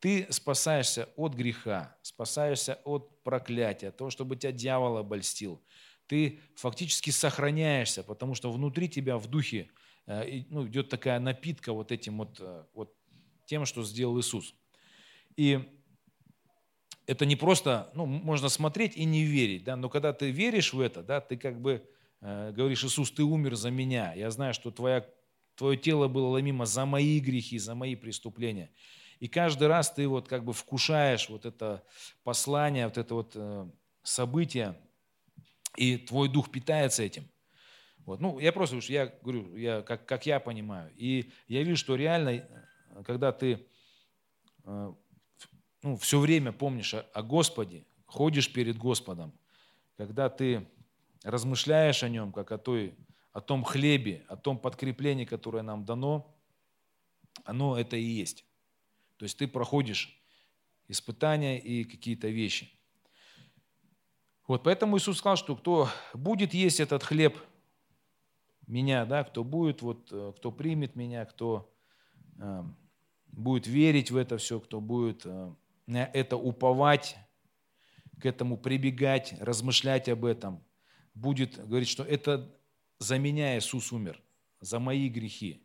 ты 0.00 0.26
спасаешься 0.30 1.08
от 1.16 1.34
греха, 1.34 1.96
спасаешься 2.02 2.80
от 2.84 3.22
проклятия, 3.22 3.88
от 3.88 3.96
того, 3.96 4.10
чтобы 4.10 4.36
тебя 4.36 4.52
дьявол 4.52 4.96
обольстил. 4.96 5.62
Ты 6.06 6.40
фактически 6.56 7.10
сохраняешься, 7.10 8.02
потому 8.02 8.34
что 8.34 8.50
внутри 8.50 8.88
тебя 8.88 9.18
в 9.18 9.26
духе 9.28 9.70
э, 10.06 10.42
ну, 10.48 10.66
идет 10.66 10.88
такая 10.88 11.20
напитка 11.20 11.72
вот 11.72 11.92
этим 11.92 12.18
вот, 12.18 12.38
э, 12.40 12.64
вот 12.72 12.94
тем, 13.44 13.66
что 13.66 13.84
сделал 13.84 14.18
Иисус. 14.18 14.54
И 15.36 15.60
это 17.06 17.26
не 17.26 17.36
просто, 17.36 17.90
ну, 17.94 18.06
можно 18.06 18.48
смотреть 18.48 18.96
и 18.96 19.04
не 19.04 19.24
верить, 19.24 19.64
да, 19.64 19.76
но 19.76 19.88
когда 19.88 20.12
ты 20.12 20.30
веришь 20.30 20.72
в 20.72 20.80
это, 20.80 21.02
да, 21.02 21.20
ты 21.20 21.36
как 21.36 21.60
бы 21.60 21.86
говоришь, 22.20 22.84
Иисус, 22.84 23.10
ты 23.10 23.22
умер 23.22 23.56
за 23.56 23.70
меня, 23.70 24.12
я 24.14 24.30
знаю, 24.30 24.54
что 24.54 24.70
твоя, 24.70 25.06
твое 25.54 25.76
тело 25.76 26.08
было 26.08 26.28
ломимо 26.28 26.66
за 26.66 26.84
мои 26.84 27.18
грехи, 27.20 27.58
за 27.58 27.74
мои 27.74 27.94
преступления. 27.94 28.70
И 29.20 29.28
каждый 29.28 29.68
раз 29.68 29.92
ты 29.92 30.08
вот 30.08 30.28
как 30.28 30.44
бы 30.44 30.52
вкушаешь 30.54 31.28
вот 31.28 31.44
это 31.44 31.84
послание, 32.24 32.86
вот 32.86 32.96
это 32.96 33.14
вот 33.14 33.32
э, 33.34 33.70
событие, 34.02 34.80
и 35.76 35.98
твой 35.98 36.28
дух 36.28 36.50
питается 36.50 37.02
этим. 37.02 37.28
Вот. 38.06 38.20
Ну, 38.20 38.38
я 38.38 38.50
просто, 38.50 38.78
я 38.88 39.06
говорю, 39.22 39.54
я, 39.56 39.82
как, 39.82 40.06
как 40.06 40.24
я 40.24 40.40
понимаю. 40.40 40.90
И 40.96 41.30
я 41.48 41.62
вижу, 41.62 41.76
что 41.76 41.96
реально, 41.96 42.30
э, 42.30 42.44
когда 43.04 43.30
ты 43.30 43.66
э, 44.64 44.92
ну, 45.82 45.96
все 45.96 46.18
время 46.18 46.52
помнишь 46.52 46.94
о, 46.94 47.00
о 47.12 47.22
Господе, 47.22 47.84
ходишь 48.06 48.50
перед 48.50 48.78
Господом, 48.78 49.32
когда 49.98 50.30
ты 50.30 50.66
размышляешь 51.22 52.02
о 52.02 52.08
Нем, 52.08 52.32
как 52.32 52.52
о, 52.52 52.58
той, 52.58 52.94
о 53.32 53.40
том 53.40 53.64
хлебе, 53.64 54.24
о 54.28 54.36
том 54.36 54.58
подкреплении, 54.58 55.24
которое 55.24 55.62
нам 55.62 55.84
дано, 55.84 56.34
оно 57.44 57.78
это 57.78 57.96
и 57.96 58.02
есть. 58.02 58.44
То 59.16 59.24
есть 59.24 59.38
ты 59.38 59.46
проходишь 59.46 60.18
испытания 60.88 61.58
и 61.58 61.84
какие-то 61.84 62.28
вещи. 62.28 62.70
Вот 64.46 64.64
поэтому 64.64 64.98
Иисус 64.98 65.18
сказал, 65.18 65.36
что 65.36 65.54
кто 65.54 65.88
будет 66.12 66.54
есть 66.54 66.80
этот 66.80 67.04
хлеб 67.04 67.38
меня, 68.66 69.04
да, 69.04 69.22
кто 69.24 69.44
будет, 69.44 69.82
вот, 69.82 70.08
э, 70.10 70.32
кто 70.36 70.50
примет 70.50 70.96
меня, 70.96 71.24
кто 71.24 71.72
э, 72.38 72.64
будет 73.28 73.66
верить 73.66 74.10
в 74.10 74.16
это 74.16 74.38
все, 74.38 74.58
кто 74.58 74.80
будет 74.80 75.24
э, 75.24 75.54
на 75.86 76.04
это 76.04 76.36
уповать, 76.36 77.16
к 78.20 78.26
этому 78.26 78.56
прибегать, 78.56 79.34
размышлять 79.40 80.08
об 80.08 80.24
этом, 80.24 80.62
будет 81.14 81.56
говорить, 81.66 81.88
что 81.88 82.02
это 82.04 82.54
за 82.98 83.18
меня 83.18 83.58
Иисус 83.58 83.92
умер, 83.92 84.20
за 84.60 84.78
мои 84.78 85.08
грехи. 85.08 85.62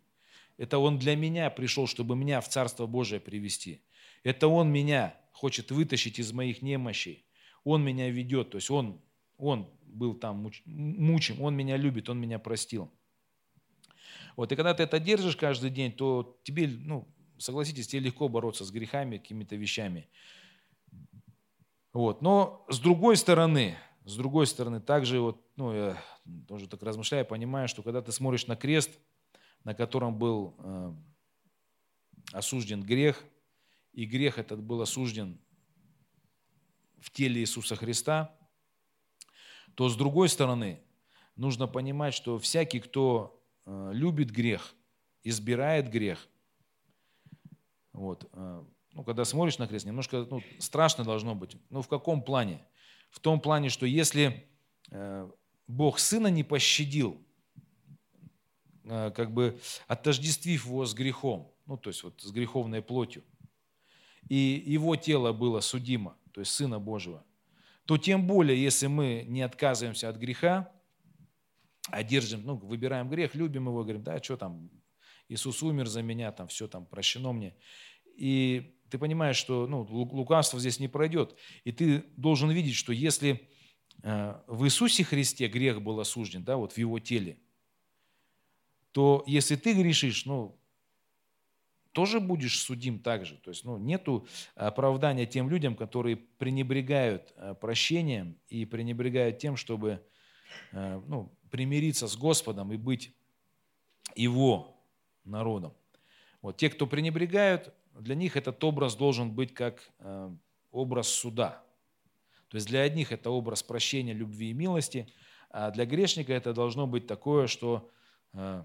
Это 0.58 0.77
Он 0.77 0.97
для 0.97 1.15
меня 1.15 1.49
пришел, 1.49 1.88
чтобы 1.88 2.15
меня 2.15 2.41
в 2.41 2.49
Царство 2.49 2.86
Божие 2.86 3.19
привести. 3.19 3.81
Это 4.23 4.47
Он 4.47 4.71
меня 4.71 5.15
хочет 5.31 5.71
вытащить 5.71 6.19
из 6.19 6.31
моих 6.31 6.62
немощей. 6.62 7.25
Он 7.63 7.84
меня 7.84 8.10
ведет, 8.10 8.51
то 8.51 8.58
есть 8.58 8.69
Он, 8.69 9.01
он 9.38 9.69
был 9.84 10.13
там 10.13 10.51
мучим, 10.65 11.41
Он 11.41 11.55
меня 11.55 11.77
любит, 11.77 12.10
Он 12.10 12.19
меня 12.19 12.39
простил. 12.39 12.91
Вот, 14.36 14.51
и 14.51 14.55
когда 14.55 14.73
ты 14.73 14.84
это 14.84 14.99
держишь 14.99 15.36
каждый 15.36 15.69
день, 15.69 15.91
то 15.91 16.38
тебе, 16.43 16.67
ну, 16.67 17.08
согласитесь, 17.38 17.88
тебе 17.88 18.01
легко 18.01 18.27
бороться 18.27 18.65
с 18.65 18.71
грехами, 18.71 19.17
какими-то 19.17 19.55
вещами. 19.55 20.08
Вот. 21.93 22.21
Но 22.21 22.65
с 22.69 22.79
другой 22.79 23.15
стороны, 23.15 23.77
с 24.05 24.15
другой 24.15 24.47
стороны, 24.47 24.79
также 24.79 25.19
вот, 25.19 25.41
ну, 25.55 25.73
я 25.73 26.03
тоже 26.47 26.67
так 26.67 26.81
размышляю, 26.83 27.25
понимаю, 27.25 27.67
что 27.67 27.83
когда 27.83 28.01
ты 28.01 28.11
смотришь 28.11 28.47
на 28.47 28.55
крест, 28.55 28.91
на 29.63 29.73
котором 29.73 30.17
был 30.17 30.55
э, 30.59 30.93
осужден 32.31 32.83
грех, 32.83 33.23
и 33.93 34.05
грех 34.05 34.37
этот 34.37 34.61
был 34.61 34.81
осужден 34.81 35.39
в 36.99 37.09
теле 37.11 37.41
Иисуса 37.41 37.75
Христа, 37.75 38.35
то 39.73 39.89
с 39.89 39.95
другой 39.95 40.29
стороны, 40.29 40.81
нужно 41.35 41.67
понимать, 41.67 42.13
что 42.13 42.37
всякий, 42.37 42.79
кто 42.79 43.41
э, 43.65 43.91
любит 43.93 44.31
грех, 44.31 44.73
избирает 45.23 45.89
грех– 45.89 46.27
вот. 47.95 48.29
Э, 48.33 48.63
ну, 48.93 49.03
когда 49.03 49.25
смотришь 49.25 49.57
на 49.57 49.67
крест, 49.67 49.85
немножко 49.85 50.27
ну, 50.29 50.41
страшно 50.59 51.03
должно 51.03 51.33
быть. 51.33 51.57
Ну, 51.69 51.81
в 51.81 51.87
каком 51.87 52.21
плане? 52.21 52.65
В 53.15 53.21
том 53.21 53.39
плане, 53.39 53.69
что 53.69 53.86
если 53.86 54.45
э, 54.91 55.30
Бог 55.67 55.99
Сына 55.99 56.28
не 56.28 56.43
пощадил, 56.43 57.17
э, 58.84 59.12
как 59.15 59.32
бы 59.32 59.58
отождествив 59.88 60.65
его 60.65 60.86
с 60.86 60.93
грехом, 60.93 61.49
ну, 61.65 61.78
то 61.78 61.89
есть 61.89 62.04
вот 62.04 62.21
с 62.21 62.30
греховной 62.32 62.82
плотью, 62.82 63.23
и 64.28 64.62
его 64.65 64.97
тело 64.97 65.32
было 65.32 65.62
судимо, 65.62 66.17
то 66.34 66.41
есть 66.41 66.51
Сына 66.51 66.78
Божьего, 66.78 67.23
то 67.86 67.97
тем 67.97 68.28
более, 68.28 68.62
если 68.62 68.88
мы 68.88 69.23
не 69.25 69.43
отказываемся 69.43 70.10
от 70.10 70.17
греха, 70.17 70.69
а 71.89 72.04
держим, 72.04 72.43
ну, 72.43 72.58
выбираем 72.58 73.10
грех, 73.10 73.34
любим 73.34 73.67
его, 73.67 73.84
говорим, 73.84 74.04
да, 74.04 74.21
что 74.21 74.36
там, 74.36 74.69
Иисус 75.30 75.63
умер 75.63 75.88
за 75.88 76.01
меня, 76.01 76.34
там 76.34 76.49
все 76.49 76.67
там 76.67 76.86
прощено 76.86 77.32
мне. 77.32 77.56
И 78.17 78.74
ты 78.89 78.98
понимаешь, 78.98 79.38
что 79.38 79.67
ну, 79.67 79.82
лукавство 79.89 80.60
здесь 80.60 80.80
не 80.80 80.88
пройдет. 80.88 81.36
И 81.63 81.71
ты 81.71 82.04
должен 82.17 82.50
видеть, 82.52 82.76
что 82.76 82.93
если 82.93 83.50
э, 84.04 84.41
в 84.48 84.65
Иисусе 84.65 85.04
Христе 85.04 85.48
грех 85.48 85.82
был 85.82 86.00
осужден, 86.00 86.43
да, 86.43 86.58
вот 86.58 86.74
в 86.74 86.78
его 86.78 87.00
теле, 87.00 87.38
то 88.91 89.24
если 89.28 89.56
ты 89.56 89.74
грешишь, 89.74 90.26
ну, 90.26 90.58
тоже 91.95 92.19
будешь 92.19 92.60
судим 92.60 93.00
так 93.00 93.26
же. 93.26 93.38
То 93.38 93.52
есть 93.52 93.63
ну, 93.63 93.78
нету 93.78 94.28
оправдания 94.56 95.26
тем 95.26 95.50
людям, 95.50 95.76
которые 95.76 96.17
пренебрегают 96.17 97.34
э, 97.38 97.56
прощением 97.56 98.38
и 98.50 98.65
пренебрегают 98.65 99.38
тем, 99.38 99.56
чтобы 99.56 100.06
э, 100.74 101.02
ну, 101.08 101.32
примириться 101.50 102.08
с 102.08 102.17
Господом 102.17 102.74
и 102.74 102.78
быть 102.78 103.13
Его 104.15 104.78
народом. 105.24 105.74
Вот 106.41 106.58
те, 106.58 106.69
кто 106.69 106.86
пренебрегают, 106.86 107.74
для 108.01 108.15
них 108.15 108.36
этот 108.36 108.63
образ 108.63 108.95
должен 108.95 109.31
быть 109.31 109.53
как 109.53 109.89
э, 109.99 110.29
образ 110.71 111.08
суда. 111.08 111.63
То 112.49 112.55
есть 112.55 112.67
для 112.67 112.81
одних 112.81 113.12
это 113.12 113.29
образ 113.29 113.63
прощения, 113.63 114.13
любви 114.13 114.49
и 114.49 114.53
милости, 114.53 115.08
а 115.49 115.71
для 115.71 115.86
грешника 115.86 116.34
это 116.34 116.53
должно 116.53 116.88
быть 116.88 117.08
такое, 117.08 117.47
что 117.47 117.89
э, 118.34 118.63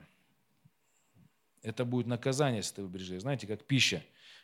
это 1.63 1.85
будет 1.85 2.07
наказание, 2.07 2.59
если 2.59 2.77
ты 2.77 2.83
выберешь. 2.83 3.21
Знаете, 3.21 3.47
как 3.47 3.65
пища. 3.65 4.03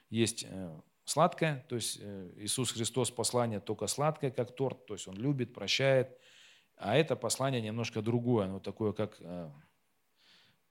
Есть 0.09 0.47
э, 0.49 0.81
сладкое, 1.05 1.65
то 1.69 1.77
есть 1.77 2.01
Иисус 2.37 2.73
Христос 2.73 3.11
послание 3.11 3.61
только 3.61 3.89
сладкое, 3.89 4.31
как 4.31 4.55
торт, 4.55 4.87
то 4.87 4.95
есть 4.95 5.09
Он 5.09 5.17
любит, 5.17 5.53
прощает, 5.53 6.17
а 6.77 6.97
это 6.97 7.17
послание 7.17 7.61
немножко 7.61 8.03
другое, 8.03 8.47
оно 8.47 8.61
такое, 8.61 8.93
как 8.93 9.21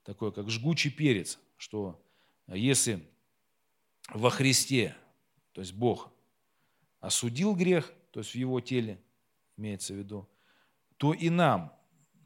такое, 0.04 0.32
как 0.32 0.49
жгучий 0.49 0.91
перец, 0.91 1.39
что 1.58 1.99
если 2.47 3.08
во 4.13 4.30
Христе, 4.30 4.96
то 5.54 5.62
есть 5.62 5.74
Бог 5.74 6.12
осудил 7.00 7.56
грех, 7.56 7.94
то 8.12 8.20
есть 8.20 8.32
в 8.32 8.36
его 8.36 8.60
теле, 8.62 9.02
имеется 9.58 9.94
в 9.94 9.98
виду, 9.98 10.28
то 10.98 11.13
и 11.13 11.30
нам 11.30 11.74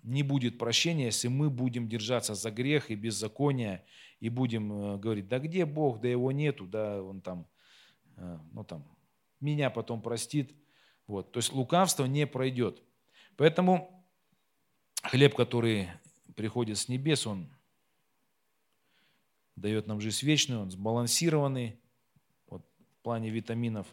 не 0.04 0.24
будет 0.24 0.58
прощения, 0.58 1.06
если 1.06 1.28
мы 1.28 1.50
будем 1.50 1.88
держаться 1.88 2.36
за 2.36 2.52
грех 2.52 2.90
и 2.90 2.96
беззаконие, 2.96 3.84
и 4.20 4.30
будем 4.30 4.72
э, 4.72 4.98
говорить, 4.98 5.28
да 5.28 5.40
где 5.40 5.66
Бог, 5.66 6.00
да 6.02 6.08
его 6.08 6.32
нету, 6.32 6.66
да 6.66 7.02
он 7.02 7.22
там, 7.22 7.48
э, 8.18 8.38
ну 8.52 8.64
там, 8.64 8.86
меня 9.40 9.70
потом 9.70 10.02
простит. 10.02 10.54
Вот. 11.08 11.32
То 11.32 11.40
есть 11.40 11.52
лукавство 11.54 12.06
не 12.06 12.28
пройдет. 12.28 12.82
Поэтому 13.36 14.06
хлеб, 15.04 15.36
который 15.36 15.90
приходит 16.36 16.78
с 16.78 16.88
небес, 16.88 17.26
он 17.26 17.50
дает 19.60 19.88
нам 19.88 20.02
жизнь 20.02 20.26
вечную, 20.26 20.62
он 20.62 20.72
сбалансированный 20.72 21.80
вот, 22.48 22.66
в 23.00 23.04
плане 23.04 23.30
витаминов. 23.30 23.88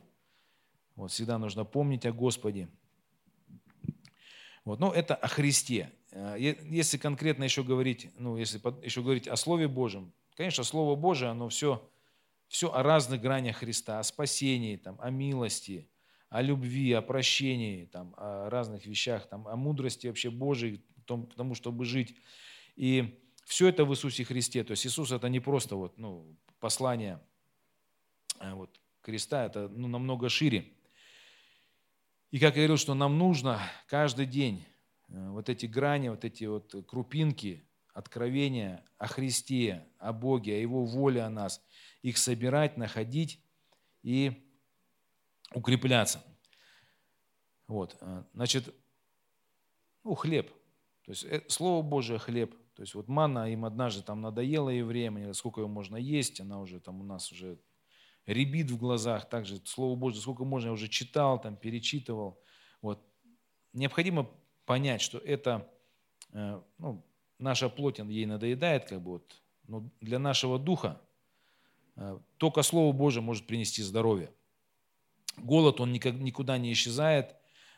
Вот, 0.95 1.11
всегда 1.11 1.39
нужно 1.39 1.65
помнить 1.65 2.07
о 2.07 2.13
Господе. 2.13 2.69
Вот, 4.65 4.81
но 4.81 4.93
это 4.93 5.15
о 5.15 5.29
Христе. 5.29 5.93
Э, 6.11 6.37
если 6.39 6.99
конкретно 6.99 7.45
еще 7.45 7.63
говорить, 7.63 8.11
ну, 8.19 8.37
если 8.37 8.61
еще 8.85 9.03
говорить 9.03 9.29
о 9.29 9.37
Слове 9.37 9.69
Божьем, 9.69 10.13
конечно, 10.35 10.65
Слово 10.65 10.97
Божие, 10.97 11.31
оно 11.31 11.49
все 11.49 11.89
все 12.49 12.73
о 12.73 12.83
разных 12.83 13.21
гранях 13.21 13.57
Христа, 13.57 13.99
о 13.99 14.03
спасении, 14.03 14.77
там, 14.77 14.97
о 15.01 15.11
милости, 15.11 15.89
о 16.29 16.43
любви, 16.43 16.93
о 16.93 17.03
прощении, 17.03 17.87
там, 17.87 18.15
о 18.17 18.49
разных 18.51 18.87
вещах, 18.87 19.29
там, 19.29 19.47
о 19.49 19.57
мудрости 19.57 20.07
вообще 20.07 20.31
Божией, 20.31 20.83
том, 21.07 21.27
к 21.27 21.35
тому, 21.35 21.55
чтобы 21.55 21.85
жить. 21.85 22.17
И 22.75 23.19
все 23.47 23.69
это 23.69 23.85
в 23.85 23.93
Иисусе 23.93 24.25
Христе. 24.25 24.65
То 24.65 24.73
есть 24.73 24.85
Иисус 24.87 25.13
это 25.13 25.29
не 25.29 25.41
просто 25.41 25.77
вот, 25.77 25.97
ну, 25.99 26.37
послание 26.59 27.21
а 28.39 28.55
вот, 28.55 28.81
креста, 29.01 29.47
это 29.47 29.69
ну, 29.69 29.89
намного 29.89 30.29
шире. 30.29 30.73
И 32.33 32.39
как 32.39 32.57
я 32.57 32.63
говорил, 32.63 32.77
что 32.77 32.95
нам 32.95 33.19
нужно 33.19 33.61
каждый 33.87 34.27
день 34.27 34.65
э, 35.09 35.31
вот 35.31 35.49
эти 35.49 35.67
грани, 35.67 36.09
вот 36.09 36.25
эти 36.25 36.45
вот 36.45 36.75
крупинки 36.87 37.65
откровения 37.95 38.85
о 38.99 39.07
Христе, 39.07 39.87
о 39.99 40.13
Боге, 40.13 40.57
о 40.57 40.59
Его 40.59 40.85
воле 40.85 41.23
о 41.23 41.31
нас, 41.31 41.63
их 42.03 42.19
собирать, 42.19 42.77
находить 42.77 43.41
и 44.03 44.45
укрепляться. 45.55 46.23
Вот, 47.69 47.97
э, 48.01 48.25
значит, 48.35 48.75
ну, 50.03 50.15
хлеб. 50.15 50.51
То 51.05 51.13
есть 51.13 51.25
э, 51.25 51.43
Слово 51.49 51.83
Божие– 51.83 52.19
хлеб. 52.21 52.55
То 52.77 52.83
есть 52.83 52.95
вот 52.95 53.09
манна 53.09 53.51
им 53.51 53.65
однажды 53.65 54.03
там 54.03 54.21
надоела 54.21 54.69
евреям, 54.69 55.33
сколько 55.33 55.63
ее 55.63 55.67
можно 55.67 55.97
есть, 55.97 56.41
она 56.41 56.61
уже 56.61 56.79
там 56.79 57.01
у 57.01 57.05
нас 57.05 57.33
уже 57.33 57.59
ребит 58.27 58.71
в 58.71 58.77
глазах, 58.77 59.29
также 59.31 59.61
Слово 59.65 59.97
Божье, 59.97 60.21
сколько 60.21 60.45
можно, 60.45 60.69
я 60.69 60.73
уже 60.73 60.89
читал, 60.89 61.41
там, 61.41 61.57
перечитывал. 61.57 62.39
Вот. 62.83 63.01
Необходимо 63.73 64.31
понять, 64.67 65.01
что 65.01 65.17
это, 65.19 65.67
э, 66.33 66.61
ну, 66.77 67.03
наша 67.39 67.71
плоть, 67.71 67.99
ей 67.99 68.27
надоедает, 68.27 68.85
как 68.85 69.01
бы 69.01 69.13
вот, 69.13 69.43
но 69.69 69.89
для 70.01 70.19
нашего 70.19 70.59
духа 70.59 71.01
э, 71.95 72.19
только 72.37 72.63
Слово 72.63 72.93
Божье 72.93 73.23
может 73.23 73.47
принести 73.47 73.83
здоровье. 73.83 74.31
Голод, 75.39 75.81
он 75.81 75.93
никуда 75.93 76.59
не 76.59 76.73
исчезает. 76.73 77.37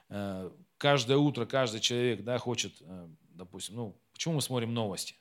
Э, 0.09 0.51
каждое 0.77 1.19
утро 1.19 1.45
каждый 1.47 1.81
человек 1.81 2.25
да, 2.25 2.39
хочет, 2.39 2.83
допустим, 3.29 3.77
ну, 3.77 3.97
почему 4.19 4.35
мы 4.35 4.43
смотрим 4.43 4.75
новости? 4.75 5.15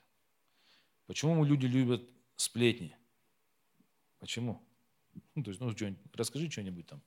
Почему 1.06 1.44
люди 1.44 1.66
любят 1.66 2.02
сплетни? 2.34 2.96
Почему? 4.18 4.60
Ну, 5.36 5.44
то 5.44 5.50
есть, 5.50 5.60
ну, 5.60 5.70
что 5.70 5.94
расскажи 6.14 6.50
что-нибудь 6.50 6.88
там. 6.88 7.00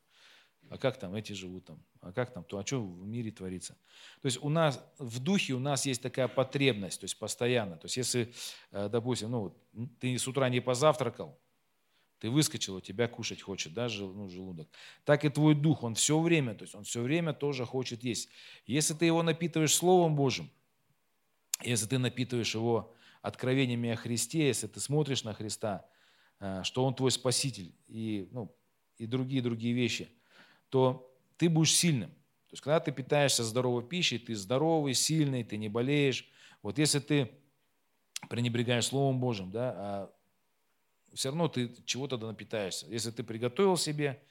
А 0.69 0.77
как 0.77 0.97
там 0.97 1.13
эти 1.15 1.33
живут 1.33 1.65
там? 1.65 1.83
А 1.99 2.13
как 2.13 2.31
там? 2.31 2.45
То, 2.45 2.57
а 2.57 2.65
что 2.65 2.81
в 2.81 3.05
мире 3.05 3.29
творится? 3.29 3.75
То 4.21 4.27
есть 4.27 4.41
у 4.41 4.47
нас 4.47 4.81
в 4.99 5.19
духе 5.19 5.51
у 5.51 5.59
нас 5.59 5.85
есть 5.85 6.01
такая 6.01 6.29
потребность, 6.29 7.01
то 7.01 7.03
есть 7.03 7.19
постоянно. 7.19 7.75
То 7.75 7.87
есть 7.87 7.97
если, 7.97 8.33
э, 8.71 8.87
допустим, 8.87 9.31
ну, 9.31 9.53
ты 9.99 10.17
с 10.17 10.25
утра 10.29 10.47
не 10.47 10.61
позавтракал, 10.61 11.37
ты 12.19 12.29
выскочил, 12.29 12.75
у 12.77 12.81
тебя 12.81 13.09
кушать 13.09 13.41
хочет, 13.41 13.73
да, 13.73 13.89
ну, 13.89 14.29
желудок. 14.29 14.69
Так 15.03 15.25
и 15.25 15.29
твой 15.29 15.55
дух, 15.55 15.83
он 15.83 15.95
все 15.95 16.17
время, 16.21 16.55
то 16.55 16.63
есть 16.63 16.73
он 16.73 16.85
все 16.85 17.01
время 17.01 17.33
тоже 17.33 17.65
хочет 17.65 18.01
есть. 18.01 18.29
Если 18.65 18.93
ты 18.93 19.05
его 19.05 19.23
напитываешь 19.23 19.75
Словом 19.75 20.15
Божьим, 20.15 20.49
если 21.63 21.85
ты 21.87 21.97
напитываешь 21.97 22.53
его 22.55 22.93
откровениями 23.21 23.91
о 23.91 23.95
Христе, 23.95 24.47
если 24.47 24.67
ты 24.67 24.79
смотришь 24.79 25.23
на 25.23 25.33
Христа– 25.33 25.85
Э, 26.41 26.63
что 26.63 26.83
Он 26.83 26.93
твой 26.93 27.11
Спаситель 27.11 27.71
и, 27.87 28.27
ну, 28.31 28.53
и 28.97 29.05
другие-другие 29.05 29.73
вещи, 29.73 30.09
то 30.69 31.15
ты 31.37 31.49
будешь 31.49 31.73
сильным. 31.73 32.09
То 32.09 32.53
есть, 32.53 32.63
когда 32.63 32.79
ты 32.79 32.91
питаешься 32.91 33.43
здоровой 33.43 33.83
пищей, 33.83 34.17
ты 34.17 34.35
здоровый, 34.35 34.95
сильный, 34.95 35.43
ты 35.43 35.57
не 35.57 35.69
болеешь. 35.69 36.27
Вот 36.63 36.79
если 36.79 36.99
ты 36.99 37.31
пренебрегаешь 38.27 38.87
Словом 38.87 39.19
Божьим, 39.19 39.51
да, 39.51 39.73
а 39.77 40.13
все 41.13 41.29
равно 41.29 41.47
ты 41.47 41.75
чего-то 41.85 42.17
напитаешься. 42.17 42.87
Если 42.87 43.11
ты 43.11 43.23
приготовил 43.23 43.77
себе 43.77 44.21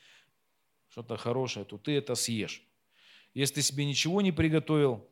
что-то 0.88 1.16
хорошее, 1.16 1.64
то 1.64 1.78
ты 1.78 1.92
это 1.92 2.16
съешь. 2.16 2.64
Если 3.34 3.56
ты 3.56 3.62
себе 3.62 3.84
ничего 3.84 4.20
не 4.20 4.32
приготовил, 4.32 5.08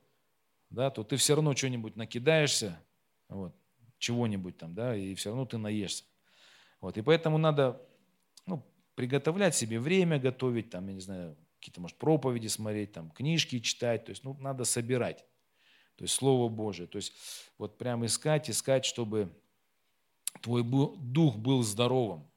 да, 0.71 0.91
то 0.91 1.03
ты 1.03 1.17
все 1.17 1.35
равно 1.35 1.55
что-нибудь 1.55 1.97
накидаешься, 1.97 2.81
вот, 3.29 3.55
чего-нибудь 3.99 4.57
там, 4.57 4.75
да, 4.75 4.97
и 4.97 5.15
все 5.15 5.31
равно 5.31 5.47
ты 5.47 5.59
наешься. 5.59 6.05
Вот, 6.81 6.97
и 6.97 7.03
поэтому 7.03 7.39
надо 7.39 7.81
ну, 8.47 8.65
приготовлять 8.95 9.55
себе 9.55 9.81
время, 9.81 10.19
готовить, 10.19 10.71
там, 10.71 10.87
я 10.89 10.95
не 10.95 11.01
знаю, 11.01 11.37
какие-то, 11.59 11.81
может, 11.81 11.97
проповеди 11.97 12.47
смотреть, 12.47 12.93
там, 12.93 13.11
книжки 13.11 13.59
читать, 13.59 14.05
то 14.05 14.11
есть, 14.11 14.25
ну, 14.25 14.37
надо 14.41 14.65
собирать, 14.65 15.25
то 15.97 16.05
есть, 16.05 16.15
Слово 16.15 16.49
Божие, 16.49 16.87
то 16.87 16.97
есть, 16.97 17.13
вот 17.59 17.79
прям 17.79 18.07
искать, 18.07 18.49
искать, 18.49 18.85
чтобы 18.85 19.33
твой 20.41 20.63
дух 20.63 21.37
был 21.37 21.63
здоровым, 21.63 22.31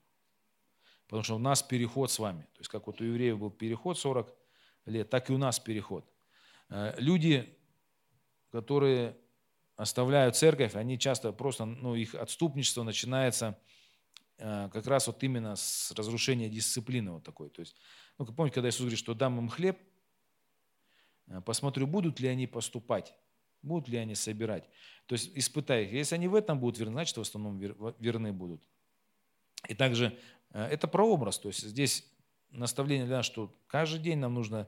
потому 1.08 1.24
что 1.24 1.36
у 1.36 1.40
нас 1.40 1.62
переход 1.62 2.10
с 2.10 2.18
вами, 2.18 2.42
то 2.54 2.60
есть, 2.60 2.70
как 2.70 2.88
вот 2.88 3.00
у 3.02 3.04
евреев 3.04 3.38
был 3.38 3.52
переход 3.52 4.00
40 4.00 4.34
лет, 4.86 5.10
так 5.10 5.30
и 5.30 5.34
у 5.34 5.38
нас 5.38 5.60
переход. 5.60 6.06
Э, 6.70 6.96
люди, 6.98 7.56
которые 8.52 9.18
оставляют 9.76 10.36
церковь, 10.36 10.76
они 10.76 11.00
часто 11.00 11.32
просто, 11.32 11.66
ну, 11.66 11.96
их 11.96 12.16
отступничество 12.16 12.84
начинается– 12.84 13.58
Э, 14.44 14.70
как 14.74 14.88
раз 14.88 15.06
вот 15.06 15.24
именно 15.24 15.56
с 15.56 15.92
разрушения 15.92 16.50
дисциплины 16.50 17.12
вот 17.12 17.24
такой. 17.24 17.50
То 17.50 17.60
есть, 17.60 17.76
ну, 18.18 18.26
помните, 18.26 18.56
когда 18.56 18.70
Иисус 18.70 18.82
говорит, 18.82 18.98
что 18.98 19.14
дам 19.14 19.38
им 19.38 19.50
хлеб, 19.50 19.78
э, 21.28 21.42
посмотрю, 21.42 21.86
будут 21.86 22.20
ли 22.20 22.28
они 22.28 22.48
поступать, 22.48 23.14
будут 23.62 23.88
ли 23.88 23.98
они 23.98 24.16
собирать. 24.16 24.68
То 25.06 25.14
есть 25.14 25.32
испытай 25.36 25.86
их. 25.86 25.94
Если 25.94 26.16
они 26.16 26.28
в 26.28 26.34
этом 26.34 26.60
будут 26.60 26.80
верны, 26.80 26.94
значит, 26.94 27.18
в 27.18 27.22
основном 27.22 27.60
верны 27.60 28.34
будут. 28.34 28.68
И 29.70 29.76
также 29.76 30.18
э, 30.50 30.66
это 30.66 30.88
прообраз. 30.88 31.38
То 31.38 31.50
есть 31.50 31.62
здесь 31.62 32.04
наставление 32.50 33.06
для 33.06 33.18
нас, 33.18 33.28
что 33.28 33.56
каждый 33.68 34.00
день 34.00 34.18
нам 34.18 34.34
нужно 34.34 34.68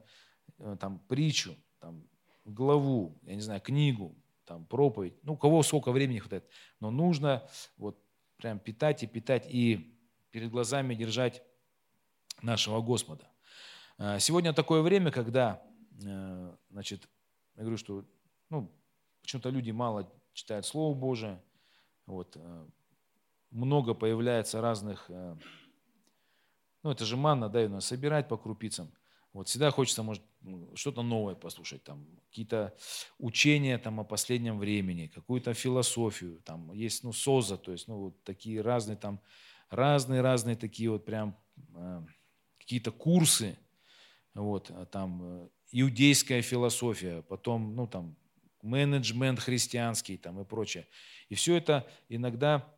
там 0.79 0.99
притчу, 1.07 1.55
там, 1.79 2.07
главу, 2.45 3.19
я 3.23 3.35
не 3.35 3.41
знаю, 3.41 3.61
книгу, 3.61 4.15
там, 4.45 4.65
проповедь, 4.65 5.13
ну, 5.23 5.33
у 5.33 5.37
кого 5.37 5.63
сколько 5.63 5.91
времени 5.91 6.19
хватает, 6.19 6.47
но 6.79 6.91
нужно 6.91 7.47
вот 7.77 7.97
прям 8.37 8.59
питать 8.59 9.03
и 9.03 9.07
питать 9.07 9.47
и 9.49 9.97
перед 10.31 10.49
глазами 10.49 10.95
держать 10.95 11.43
нашего 12.41 12.81
Господа. 12.81 13.29
А, 13.97 14.19
сегодня 14.19 14.53
такое 14.53 14.81
время, 14.81 15.11
когда, 15.11 15.61
э, 16.03 16.55
значит, 16.69 17.07
я 17.55 17.61
говорю, 17.61 17.77
что 17.77 18.05
ну, 18.49 18.71
почему-то 19.21 19.49
люди 19.49 19.71
мало 19.71 20.11
читают 20.33 20.65
Слово 20.65 20.93
Божие, 20.97 21.41
вот, 22.05 22.35
э, 22.35 22.67
много 23.51 23.93
появляется 23.93 24.59
разных, 24.59 25.05
э, 25.09 25.37
ну 26.81 26.91
это 26.91 27.05
же 27.05 27.15
манна, 27.15 27.47
да, 27.47 27.61
ее 27.61 27.79
собирать 27.79 28.27
по 28.27 28.37
крупицам– 28.37 28.91
вот 29.33 29.49
всегда 29.49 29.71
хочется, 29.71 30.03
может, 30.03 30.23
что-то 30.75 31.01
новое 31.01 31.33
послушать, 31.33 31.83
там, 31.83 32.05
какие-то 32.29 32.75
учения 33.17 33.77
там, 33.79 33.99
о 33.99 34.03
последнем 34.03 34.59
времени, 34.59 35.07
какую-то 35.07 35.53
философию, 35.55 36.39
там, 36.45 36.71
есть, 36.71 37.03
ну, 37.03 37.11
СОЗа, 37.11 37.57
то 37.57 37.71
есть, 37.71 37.87
ну, 37.87 37.97
вот 37.97 38.23
такие 38.23 38.61
разные 38.61 38.95
там, 38.95 39.19
разные-разные 39.69 40.55
такие 40.55 40.91
вот 40.91 41.03
прям 41.03 41.35
э, 41.73 42.03
какие-то 42.59 42.91
курсы, 42.91 43.57
вот, 44.35 44.69
а 44.69 44.85
там, 44.85 45.21
э, 45.23 45.49
иудейская 45.71 46.43
философия, 46.43 47.23
потом, 47.23 47.75
ну, 47.75 47.87
там, 47.87 48.15
менеджмент 48.61 49.39
христианский, 49.39 50.17
там, 50.17 50.39
и 50.39 50.45
прочее. 50.45 50.87
И 51.29 51.35
все 51.35 51.55
это 51.55 51.89
иногда 52.07 52.71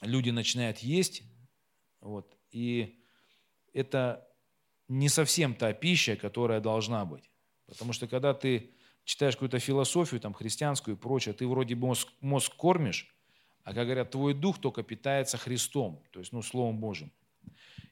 люди 0.00 0.30
начинают 0.30 0.78
есть, 0.78 1.22
вот, 2.00 2.36
и 2.50 3.02
это 3.74 4.26
не 4.88 5.08
совсем 5.08 5.54
та 5.54 5.72
пища, 5.72 6.16
которая 6.16 6.60
должна 6.60 7.04
быть. 7.04 7.30
Потому 7.66 7.92
что 7.92 8.06
когда 8.06 8.34
ты 8.34 8.70
читаешь 9.04 9.34
какую-то 9.34 9.58
философию, 9.58 10.20
там, 10.20 10.34
христианскую 10.34 10.96
и 10.96 11.00
прочее, 11.00 11.34
ты 11.34 11.46
вроде 11.46 11.74
мозг, 11.74 12.08
мозг 12.20 12.54
кормишь, 12.56 13.08
а, 13.64 13.74
как 13.74 13.86
говорят, 13.86 14.10
твой 14.10 14.34
дух 14.34 14.60
только 14.60 14.82
питается 14.82 15.38
Христом, 15.38 16.02
то 16.12 16.20
есть, 16.20 16.32
ну, 16.32 16.42
Словом 16.42 16.78
Божьим. 16.78 17.10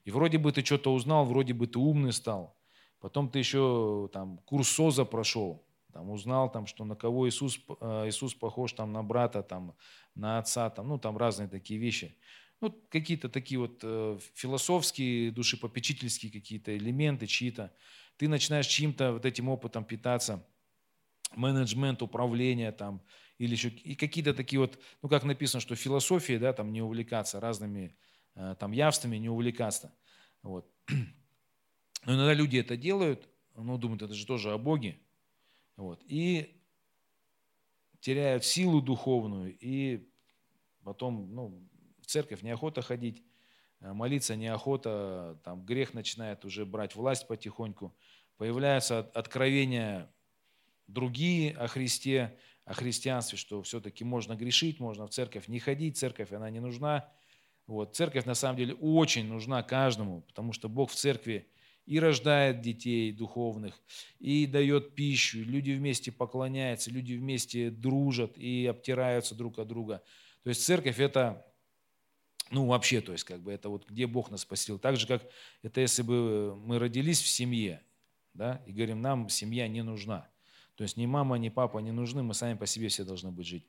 И 0.05 0.11
вроде 0.11 0.37
бы 0.37 0.51
ты 0.51 0.63
что-то 0.63 0.93
узнал, 0.93 1.25
вроде 1.25 1.53
бы 1.53 1.67
ты 1.67 1.79
умный 1.79 2.13
стал. 2.13 2.55
Потом 3.01 3.29
ты 3.29 3.39
еще 3.39 4.09
там 4.13 4.37
курс 4.45 4.69
СОЗа 4.69 5.05
прошел, 5.05 5.65
там 5.91 6.09
узнал, 6.09 6.51
там, 6.51 6.65
что 6.65 6.85
на 6.85 6.95
кого 6.95 7.27
Иисус, 7.27 7.59
э, 7.81 8.07
Иисус 8.07 8.33
похож 8.33 8.73
там, 8.73 8.93
на 8.93 9.03
брата, 9.03 9.43
там, 9.43 9.75
на 10.15 10.39
отца, 10.39 10.69
там, 10.69 10.87
ну, 10.87 10.97
там 10.97 11.17
разные 11.17 11.49
такие 11.49 11.79
вещи 11.79 12.17
ну, 12.61 12.71
какие-то 12.89 13.29
такие 13.29 13.59
вот 13.59 13.79
э, 13.83 14.17
философские, 14.33 15.31
душепопечительские 15.31 16.31
какие-то 16.31 16.75
элементы 16.75 17.27
чьи-то. 17.27 17.73
Ты 18.17 18.27
начинаешь 18.27 18.67
чьим-то 18.67 19.13
вот 19.13 19.25
этим 19.25 19.49
опытом 19.49 19.83
питаться, 19.83 20.45
менеджмент, 21.35 22.01
управление 22.01 22.71
там, 22.71 23.01
или 23.37 23.51
еще 23.51 23.69
и 23.69 23.95
какие-то 23.95 24.33
такие 24.33 24.59
вот, 24.59 24.79
ну, 25.01 25.09
как 25.09 25.23
написано, 25.23 25.59
что 25.59 25.75
философии, 25.75 26.37
да, 26.37 26.53
там 26.53 26.71
не 26.71 26.81
увлекаться 26.81 27.39
разными 27.39 27.95
э, 28.35 28.55
там 28.57 28.71
явствами, 28.71 29.17
не 29.17 29.29
увлекаться. 29.29 29.93
Вот. 30.41 30.69
Но 32.05 32.13
иногда 32.13 32.33
люди 32.33 32.57
это 32.57 32.77
делают, 32.77 33.27
ну, 33.55 33.77
думают, 33.77 34.01
это 34.03 34.13
же 34.13 34.25
тоже 34.25 34.51
о 34.51 34.57
Боге. 34.57 34.97
Вот. 35.75 36.01
И 36.05 36.61
теряют 37.99 38.45
силу 38.45 38.81
духовную, 38.81 39.57
и 39.59 40.07
потом, 40.83 41.33
ну, 41.33 41.67
в 42.05 42.07
церковь 42.07 42.43
неохота 42.43 42.81
ходить, 42.81 43.23
э, 43.81 43.91
молиться 43.91 44.35
неохота, 44.35 45.39
там 45.43 45.65
грех 45.65 45.93
начинает 45.93 46.45
уже 46.45 46.65
брать 46.65 46.95
власть 46.95 47.27
потихоньку. 47.27 47.95
Появляются 48.37 48.99
откровения 48.99 50.11
другие 50.87 51.51
о 51.57 51.67
Христе, 51.67 52.37
о 52.65 52.73
христианстве, 52.73 53.37
что 53.37 53.61
все-таки 53.61 54.03
можно 54.03 54.35
грешить, 54.35 54.79
можно 54.79 55.07
в 55.07 55.09
церковь 55.09 55.47
не 55.47 55.59
ходить, 55.59 55.97
церковь, 55.97 56.31
она 56.31 56.49
не 56.49 56.59
нужна. 56.59 57.09
Вот. 57.67 57.95
Церковь 57.95 58.25
на 58.25 58.35
самом 58.35 58.57
деле 58.57 58.75
очень 58.75 59.27
нужна 59.27 59.63
каждому, 59.63 60.21
потому 60.21 60.53
что 60.53 60.69
Бог 60.69 60.91
в 60.91 60.95
церкви 60.95 61.47
и 61.85 61.99
рождает 61.99 62.61
детей 62.61 63.11
духовных, 63.11 63.79
и 64.19 64.47
дает 64.47 64.95
пищу, 64.95 65.39
люди 65.39 65.71
вместе 65.71 66.11
поклоняются, 66.11 66.89
люди 66.89 67.13
вместе 67.13 67.69
дружат 67.69 68.37
и 68.37 68.65
обтираются 68.65 69.35
друг 69.35 69.59
от 69.59 69.67
друга. 69.67 70.03
То 70.43 70.49
есть 70.49 70.63
церковь 70.63 70.99
это, 70.99 71.45
ну 72.51 72.65
вообще, 72.67 73.01
то 73.01 73.11
есть 73.11 73.23
как 73.23 73.41
бы 73.41 73.51
это 73.51 73.69
вот 73.69 73.87
где 73.89 74.07
Бог 74.07 74.29
нас 74.29 74.41
спасил. 74.41 74.77
Так 74.77 74.97
же, 74.97 75.07
как 75.07 75.23
это 75.63 75.81
если 75.81 76.01
бы 76.01 76.55
мы 76.55 76.79
родились 76.79 77.21
в 77.21 77.27
семье, 77.27 77.81
да, 78.33 78.61
и 78.65 78.71
говорим, 78.71 79.01
нам 79.01 79.29
семья 79.29 79.67
не 79.67 79.81
нужна. 79.81 80.27
То 80.75 80.83
есть 80.83 80.97
ни 80.97 81.05
мама, 81.05 81.37
ни 81.37 81.49
папа 81.49 81.79
не 81.79 81.91
нужны, 81.91 82.21
мы 82.21 82.33
сами 82.33 82.57
по 82.57 82.65
себе 82.65 82.89
все 82.89 83.03
должны 83.03 83.31
быть 83.31 83.47
жить. 83.47 83.65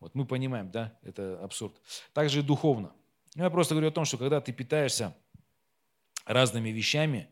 Вот 0.00 0.14
мы 0.14 0.24
понимаем, 0.24 0.70
да, 0.70 0.96
это 1.02 1.42
абсурд. 1.42 1.74
Также 2.12 2.40
и 2.40 2.42
духовно. 2.42 2.92
Ну, 3.34 3.44
я 3.44 3.50
просто 3.50 3.74
говорю 3.74 3.88
о 3.88 3.92
том, 3.92 4.04
что 4.04 4.16
когда 4.16 4.40
ты 4.40 4.52
питаешься 4.52 5.16
разными 6.24 6.70
вещами, 6.70 7.28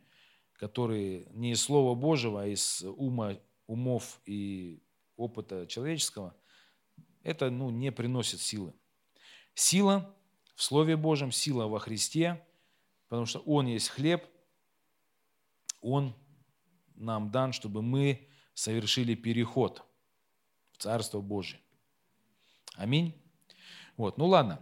которые 0.55 1.27
не 1.31 1.53
из 1.53 1.63
Слова 1.63 1.95
Божьего, 1.95 2.43
а 2.43 2.47
из 2.47 2.83
ума, 2.83 3.39
умов 3.67 4.21
и 4.27 4.83
опыта 5.17 5.67
человеческого, 5.67 6.35
это 7.23 7.51
ну, 7.51 7.71
не 7.71 7.93
приносит 7.93 8.41
силы. 8.41 8.73
Сила 9.55 10.15
в 10.57 10.63
Слове 10.63 10.97
Божьем, 10.97 11.31
сила 11.31 11.69
во 11.69 11.79
Христе, 11.79 12.45
потому 13.09 13.27
что 13.27 13.39
Он 13.41 13.67
есть 13.67 13.89
хлеб, 13.91 14.27
Он 15.81 16.13
нам 16.97 17.31
дан, 17.31 17.53
чтобы 17.53 17.83
мы 17.83 18.29
совершили 18.55 19.15
переход 19.15 19.85
в 20.73 20.79
Царство 20.79 21.21
Божие. 21.21 21.61
Аминь. 22.75 23.15
Вот, 23.97 24.19
ну 24.19 24.27
ладно. 24.27 24.61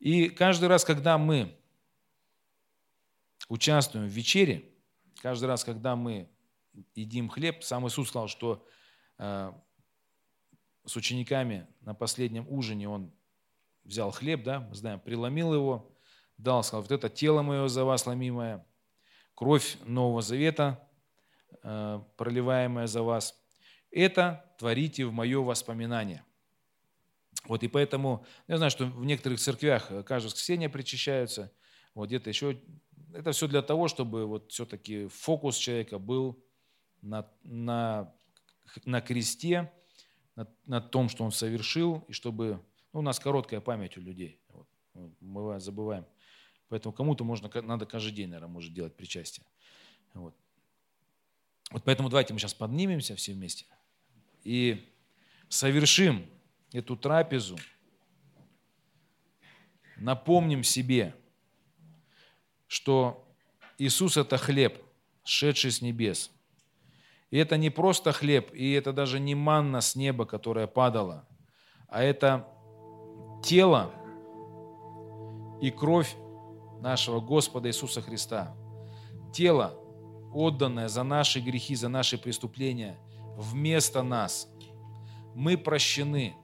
И 0.00 0.28
каждый 0.28 0.68
раз, 0.68 0.84
когда 0.84 1.16
мы 1.16 1.56
участвуем 3.48 4.08
в 4.08 4.10
вечере, 4.10 4.72
Каждый 5.22 5.46
раз, 5.46 5.64
когда 5.64 5.96
мы 5.96 6.28
едим 6.94 7.28
хлеб, 7.28 7.62
сам 7.64 7.86
Иисус 7.88 8.08
сказал, 8.08 8.28
что 8.28 8.66
э, 9.18 9.52
с 10.84 10.96
учениками 10.96 11.66
на 11.80 11.94
последнем 11.94 12.46
ужине 12.48 12.88
он 12.88 13.10
взял 13.86 14.10
хлеб, 14.10 14.42
да, 14.42 14.60
мы 14.60 14.74
знаем, 14.74 15.00
преломил 15.00 15.54
его, 15.54 15.90
дал, 16.36 16.62
сказал, 16.62 16.82
вот 16.82 16.92
это 16.92 17.08
тело 17.08 17.42
мое 17.42 17.68
за 17.68 17.84
вас 17.84 18.06
ломимое, 18.06 18.66
кровь 19.34 19.78
Нового 19.84 20.22
Завета, 20.22 20.86
э, 21.62 22.00
проливаемая 22.16 22.86
за 22.86 23.02
вас, 23.02 23.34
это 23.90 24.44
творите 24.58 25.06
в 25.06 25.12
мое 25.12 25.40
воспоминание. 25.40 26.24
Вот 27.44 27.62
и 27.62 27.68
поэтому, 27.68 28.26
я 28.48 28.56
знаю, 28.56 28.70
что 28.70 28.86
в 28.86 29.04
некоторых 29.04 29.38
церквях 29.38 29.88
каждое 30.04 30.26
воскресенье 30.26 30.68
причащаются, 30.68 31.52
вот 31.94 32.08
где-то 32.08 32.28
еще 32.28 32.60
это 33.14 33.32
все 33.32 33.46
для 33.46 33.62
того, 33.62 33.88
чтобы 33.88 34.26
вот 34.26 34.52
все-таки 34.52 35.08
фокус 35.08 35.56
человека 35.56 35.98
был 35.98 36.44
на, 37.00 37.26
на, 37.44 38.12
на 38.84 39.00
кресте, 39.00 39.72
на, 40.34 40.46
на 40.66 40.80
том, 40.80 41.08
что 41.08 41.24
он 41.24 41.32
совершил, 41.32 42.04
и 42.08 42.12
чтобы... 42.12 42.62
Ну, 42.96 43.00
у 43.00 43.02
нас 43.02 43.20
короткая 43.20 43.60
память 43.60 43.98
у 43.98 44.00
людей. 44.00 44.40
Вот, 44.48 44.66
мы 45.20 45.60
забываем. 45.60 46.06
Поэтому 46.70 46.94
кому-то 46.94 47.24
можно, 47.24 47.50
надо 47.60 47.84
каждый 47.84 48.12
день, 48.12 48.28
наверное, 48.28 48.50
может 48.50 48.72
делать 48.72 48.96
причастие. 48.96 49.44
Вот. 50.14 50.34
вот 51.70 51.84
поэтому 51.84 52.08
давайте 52.08 52.32
мы 52.32 52.38
сейчас 52.38 52.54
поднимемся 52.54 53.14
все 53.14 53.34
вместе 53.34 53.66
и 54.44 54.90
совершим 55.50 56.24
эту 56.72 56.96
трапезу, 56.96 57.58
напомним 59.98 60.64
себе– 60.64 61.14
что 62.66 63.30
Иисус– 63.76 64.16
это 64.16 64.38
хлеб, 64.38 64.82
шедший 65.22 65.70
с 65.70 65.82
небес. 65.82 66.30
И 67.30 67.36
это 67.36 67.58
не 67.58 67.68
просто 67.68 68.12
хлеб, 68.12 68.54
и 68.54 68.72
это 68.72 68.94
даже 68.94 69.20
не 69.20 69.34
манна 69.34 69.82
с 69.82 69.96
неба, 69.96 70.24
которая 70.24 70.66
падала, 70.66 71.28
а 71.88 72.02
это 72.02 72.48
тело 73.46 73.90
и 75.60 75.70
кровь 75.70 76.14
нашего 76.80 77.20
Господа 77.20 77.68
Иисуса 77.68 78.02
Христа. 78.02 78.54
Тело, 79.32 79.74
отданное 80.34 80.88
за 80.88 81.02
наши 81.02 81.40
грехи, 81.40 81.74
за 81.74 81.88
наши 81.88 82.18
преступления, 82.18 82.98
вместо 83.36 84.02
нас. 84.02 84.48
Мы 85.34 85.56
прощены. 85.56 86.34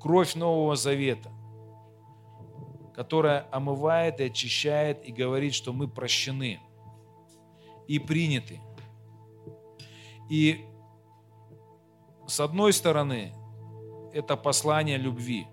Кровь 0.00 0.34
Нового 0.34 0.76
Завета– 0.76 1.30
которая 2.94 3.46
омывает 3.50 4.20
и 4.20 4.24
очищает 4.24 5.04
и 5.06 5.12
говорит, 5.12 5.54
что 5.54 5.72
мы 5.72 5.88
прощены 5.88 6.60
и 7.88 7.98
приняты. 7.98 8.60
И 10.30 10.66
с 12.26 12.40
одной 12.40 12.72
стороны, 12.72 13.34
это 14.12 14.36
послание 14.36 14.96
любви, 14.96 15.46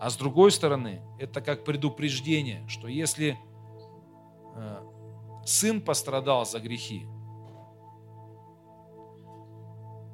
а 0.00 0.10
с 0.10 0.16
другой 0.16 0.52
стороны, 0.52 1.02
это 1.18 1.40
как 1.40 1.64
предупреждение, 1.64 2.66
что 2.68 2.86
если 2.86 3.36
э, 4.54 4.76
сын 5.44 5.80
пострадал 5.80 6.46
за 6.46 6.60
грехи, 6.60 7.06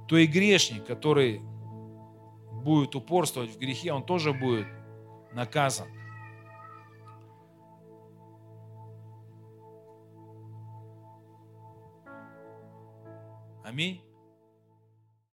то 0.09 0.17
и 0.17 0.27
грешник, 0.27 0.87
который 0.87 1.41
будет 2.53 2.95
упорствовать 2.95 3.51
в 3.51 3.59
грехе, 3.59 3.93
он 3.93 4.05
тоже 4.05 4.33
будет 4.33 4.67
наказан. 5.33 5.89
Аминь. 13.65 14.01